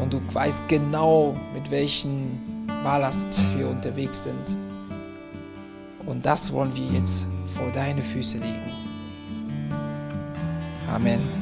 und 0.00 0.12
du 0.12 0.20
weißt 0.32 0.68
genau, 0.68 1.36
mit 1.52 1.70
welchem 1.70 2.38
Ballast 2.82 3.42
wir 3.56 3.68
unterwegs 3.68 4.24
sind. 4.24 4.56
Und 6.06 6.24
das 6.24 6.52
wollen 6.52 6.74
wir 6.74 6.98
jetzt 6.98 7.26
vor 7.54 7.70
deine 7.72 8.02
Füße 8.02 8.38
legen. 8.38 8.70
Amen. 10.92 11.33